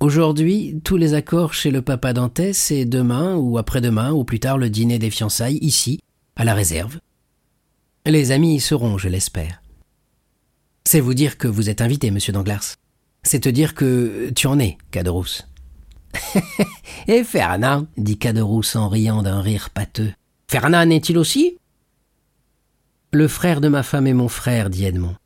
Aujourd'hui, 0.00 0.80
tous 0.84 0.96
les 0.96 1.14
accords 1.14 1.54
chez 1.54 1.70
le 1.70 1.82
papa 1.82 2.12
Dantès 2.12 2.70
et 2.70 2.84
demain 2.84 3.36
ou 3.36 3.58
après-demain 3.58 4.12
ou 4.12 4.24
plus 4.24 4.40
tard 4.40 4.58
le 4.58 4.68
dîner 4.68 4.98
des 4.98 5.10
fiançailles 5.10 5.58
ici, 5.60 6.00
à 6.36 6.44
la 6.44 6.54
réserve. 6.54 6.98
Les 8.04 8.32
amis 8.32 8.56
y 8.56 8.60
seront, 8.60 8.98
je 8.98 9.08
l'espère. 9.08 9.62
C'est 10.84 11.00
vous 11.00 11.14
dire 11.14 11.38
que 11.38 11.48
vous 11.48 11.70
êtes 11.70 11.80
invité, 11.80 12.10
monsieur 12.10 12.32
Danglars. 12.32 12.74
C'est 13.22 13.40
te 13.40 13.48
dire 13.48 13.74
que 13.74 14.30
tu 14.34 14.46
en 14.46 14.58
es, 14.58 14.76
Caderousse. 14.90 15.46
Et 17.08 17.24
Fernand 17.24 17.86
dit 17.96 18.18
Caderousse 18.18 18.76
en 18.76 18.88
riant 18.88 19.22
d'un 19.22 19.40
rire 19.40 19.70
pâteux. 19.70 20.12
Fernand 20.48 20.90
est-il 20.90 21.16
aussi? 21.16 21.56
Le 23.12 23.28
frère 23.28 23.60
de 23.60 23.68
ma 23.68 23.82
femme 23.82 24.06
est 24.06 24.12
mon 24.12 24.28
frère, 24.28 24.68
dit 24.70 24.84
Edmond 24.84 25.16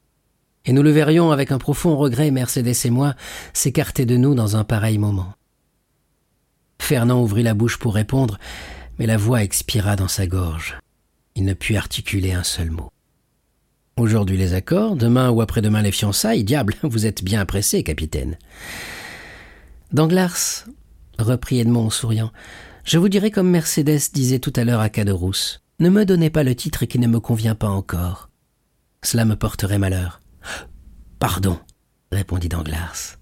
et 0.68 0.72
nous 0.74 0.82
le 0.82 0.90
verrions 0.90 1.32
avec 1.32 1.50
un 1.50 1.56
profond 1.56 1.96
regret, 1.96 2.30
Mercédès 2.30 2.74
et 2.84 2.90
moi, 2.90 3.14
s'écarter 3.54 4.04
de 4.04 4.18
nous 4.18 4.34
dans 4.34 4.54
un 4.54 4.64
pareil 4.64 4.98
moment. 4.98 5.32
Fernand 6.78 7.22
ouvrit 7.22 7.42
la 7.42 7.54
bouche 7.54 7.78
pour 7.78 7.94
répondre, 7.94 8.38
mais 8.98 9.06
la 9.06 9.16
voix 9.16 9.42
expira 9.42 9.96
dans 9.96 10.08
sa 10.08 10.26
gorge. 10.26 10.78
Il 11.36 11.46
ne 11.46 11.54
put 11.54 11.76
articuler 11.76 12.32
un 12.32 12.42
seul 12.42 12.70
mot. 12.70 12.90
Aujourd'hui 13.96 14.36
les 14.36 14.52
accords, 14.52 14.94
demain 14.94 15.30
ou 15.30 15.40
après-demain 15.40 15.80
les 15.80 15.90
fiançailles, 15.90 16.44
diable, 16.44 16.74
vous 16.82 17.06
êtes 17.06 17.24
bien 17.24 17.46
pressé, 17.46 17.82
capitaine. 17.82 18.36
Danglars, 19.90 20.66
reprit 21.18 21.60
Edmond 21.60 21.86
en 21.86 21.90
souriant, 21.90 22.30
je 22.84 22.98
vous 22.98 23.08
dirai 23.08 23.30
comme 23.30 23.48
Mercédès 23.48 24.00
disait 24.12 24.38
tout 24.38 24.52
à 24.54 24.64
l'heure 24.64 24.80
à 24.80 24.90
Caderousse. 24.90 25.62
Ne 25.80 25.88
me 25.88 26.04
donnez 26.04 26.28
pas 26.28 26.42
le 26.42 26.54
titre 26.54 26.84
qui 26.84 26.98
ne 26.98 27.06
me 27.06 27.20
convient 27.20 27.54
pas 27.54 27.68
encore. 27.68 28.28
Cela 29.02 29.24
me 29.24 29.34
porterait 29.34 29.78
malheur. 29.78 30.20
Pardon, 31.18 31.58
répondit 32.12 32.48
Danglars. 32.48 33.18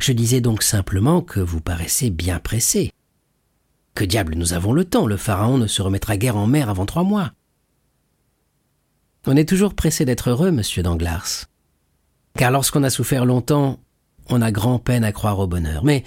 Je 0.00 0.12
disais 0.12 0.40
donc 0.40 0.62
simplement 0.62 1.20
que 1.20 1.40
vous 1.40 1.60
paraissez 1.60 2.10
bien 2.10 2.38
pressé. 2.38 2.90
Que 3.94 4.04
diable, 4.04 4.34
nous 4.34 4.54
avons 4.54 4.72
le 4.72 4.84
temps, 4.84 5.06
le 5.06 5.16
pharaon 5.16 5.58
ne 5.58 5.66
se 5.66 5.82
remettra 5.82 6.16
guère 6.16 6.36
en 6.36 6.46
mer 6.46 6.68
avant 6.68 6.86
trois 6.86 7.04
mois. 7.04 7.32
On 9.26 9.36
est 9.36 9.48
toujours 9.48 9.74
pressé 9.74 10.04
d'être 10.04 10.30
heureux, 10.30 10.50
monsieur 10.50 10.82
Danglars. 10.82 11.46
Car 12.36 12.50
lorsqu'on 12.50 12.82
a 12.82 12.90
souffert 12.90 13.24
longtemps, 13.24 13.78
on 14.28 14.42
a 14.42 14.50
grand 14.50 14.78
peine 14.78 15.04
à 15.04 15.12
croire 15.12 15.38
au 15.38 15.46
bonheur. 15.46 15.84
Mais 15.84 16.02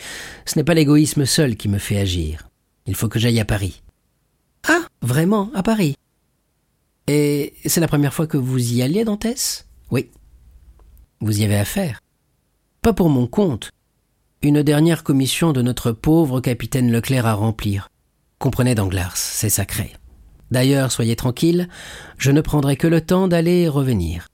ce 0.45 0.57
n'est 0.57 0.63
pas 0.63 0.73
l'égoïsme 0.73 1.25
seul 1.25 1.55
qui 1.55 1.69
me 1.69 1.77
fait 1.77 1.97
agir. 1.97 2.49
Il 2.85 2.95
faut 2.95 3.07
que 3.07 3.19
j'aille 3.19 3.39
à 3.39 3.45
Paris. 3.45 3.81
Ah, 4.67 4.81
vraiment, 5.01 5.51
à 5.53 5.63
Paris. 5.63 5.95
Et 7.07 7.53
c'est 7.65 7.79
la 7.79 7.87
première 7.87 8.13
fois 8.13 8.27
que 8.27 8.37
vous 8.37 8.73
y 8.73 8.81
alliez, 8.81 9.05
Dantès? 9.05 9.67
Oui. 9.91 10.09
Vous 11.19 11.41
y 11.41 11.43
avez 11.43 11.57
affaire. 11.57 12.01
Pas 12.81 12.93
pour 12.93 13.09
mon 13.09 13.27
compte. 13.27 13.71
Une 14.43 14.61
dernière 14.61 15.03
commission 15.03 15.51
de 15.51 15.61
notre 15.61 15.91
pauvre 15.91 16.41
capitaine 16.41 16.91
Leclerc 16.91 17.25
à 17.25 17.33
remplir. 17.33 17.89
Comprenez 18.37 18.75
Danglars, 18.75 19.17
c'est 19.17 19.49
sacré. 19.49 19.93
D'ailleurs, 20.51 20.91
soyez 20.91 21.15
tranquille, 21.15 21.67
je 22.17 22.31
ne 22.31 22.41
prendrai 22.41 22.77
que 22.77 22.87
le 22.87 23.01
temps 23.01 23.27
d'aller 23.27 23.61
et 23.61 23.67
revenir. 23.67 24.27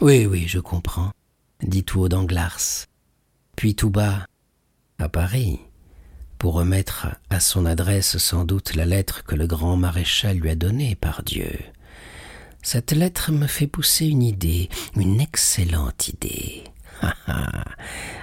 Oui, 0.00 0.26
oui, 0.26 0.46
je 0.48 0.58
comprends, 0.58 1.10
dit 1.62 1.84
tout 1.84 2.00
haut 2.00 2.08
Danglars. 2.08 2.86
Puis 3.54 3.74
tout 3.74 3.90
bas, 3.90 4.26
à 4.98 5.08
Paris, 5.08 5.60
pour 6.38 6.54
remettre 6.54 7.08
à 7.30 7.38
son 7.38 7.66
adresse 7.66 8.16
sans 8.16 8.44
doute 8.44 8.74
la 8.74 8.86
lettre 8.86 9.22
que 9.22 9.36
le 9.36 9.46
grand 9.46 9.76
maréchal 9.76 10.38
lui 10.38 10.50
a 10.50 10.54
donnée, 10.54 10.96
par 10.96 11.22
Dieu. 11.22 11.50
Cette 12.62 12.92
lettre 12.92 13.32
me 13.32 13.46
fait 13.46 13.66
pousser 13.66 14.06
une 14.06 14.22
idée, 14.22 14.68
une 14.96 15.20
excellente 15.20 16.08
idée. 16.08 16.64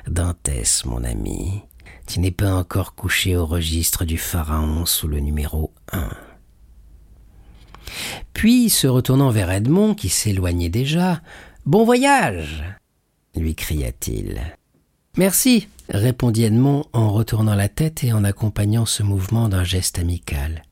Dantès, 0.07 0.85
mon 0.85 1.03
ami, 1.03 1.61
tu 2.07 2.19
n'es 2.19 2.31
pas 2.31 2.53
encore 2.53 2.95
couché 2.95 3.35
au 3.35 3.45
registre 3.45 4.05
du 4.05 4.17
Pharaon 4.17 4.85
sous 4.85 5.07
le 5.07 5.19
numéro 5.19 5.73
1. 5.91 6.09
Puis, 8.33 8.69
se 8.69 8.87
retournant 8.87 9.29
vers 9.29 9.51
Edmond, 9.51 9.95
qui 9.95 10.09
s'éloignait 10.09 10.69
déjà, 10.69 11.21
Bon 11.65 11.83
voyage 11.83 12.63
lui 13.35 13.55
cria-t-il. 13.55 14.41
Merci, 15.17 15.67
répondit 15.89 16.43
Edmond 16.43 16.85
en 16.93 17.11
retournant 17.11 17.55
la 17.55 17.69
tête 17.69 18.03
et 18.03 18.13
en 18.13 18.23
accompagnant 18.23 18.85
ce 18.85 19.03
mouvement 19.03 19.49
d'un 19.49 19.63
geste 19.63 19.99
amical. 19.99 20.63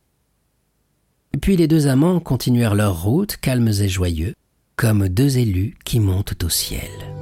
Puis 1.41 1.55
les 1.55 1.67
deux 1.67 1.87
amants 1.87 2.19
continuèrent 2.19 2.75
leur 2.75 3.03
route, 3.03 3.37
calmes 3.37 3.67
et 3.67 3.87
joyeux, 3.87 4.33
comme 4.75 5.09
deux 5.09 5.37
élus 5.37 5.75
qui 5.85 5.99
montent 5.99 6.43
au 6.43 6.49
ciel. 6.49 7.16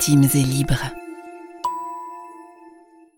Intimes 0.00 0.30
et 0.32 0.44
libres. 0.44 1.09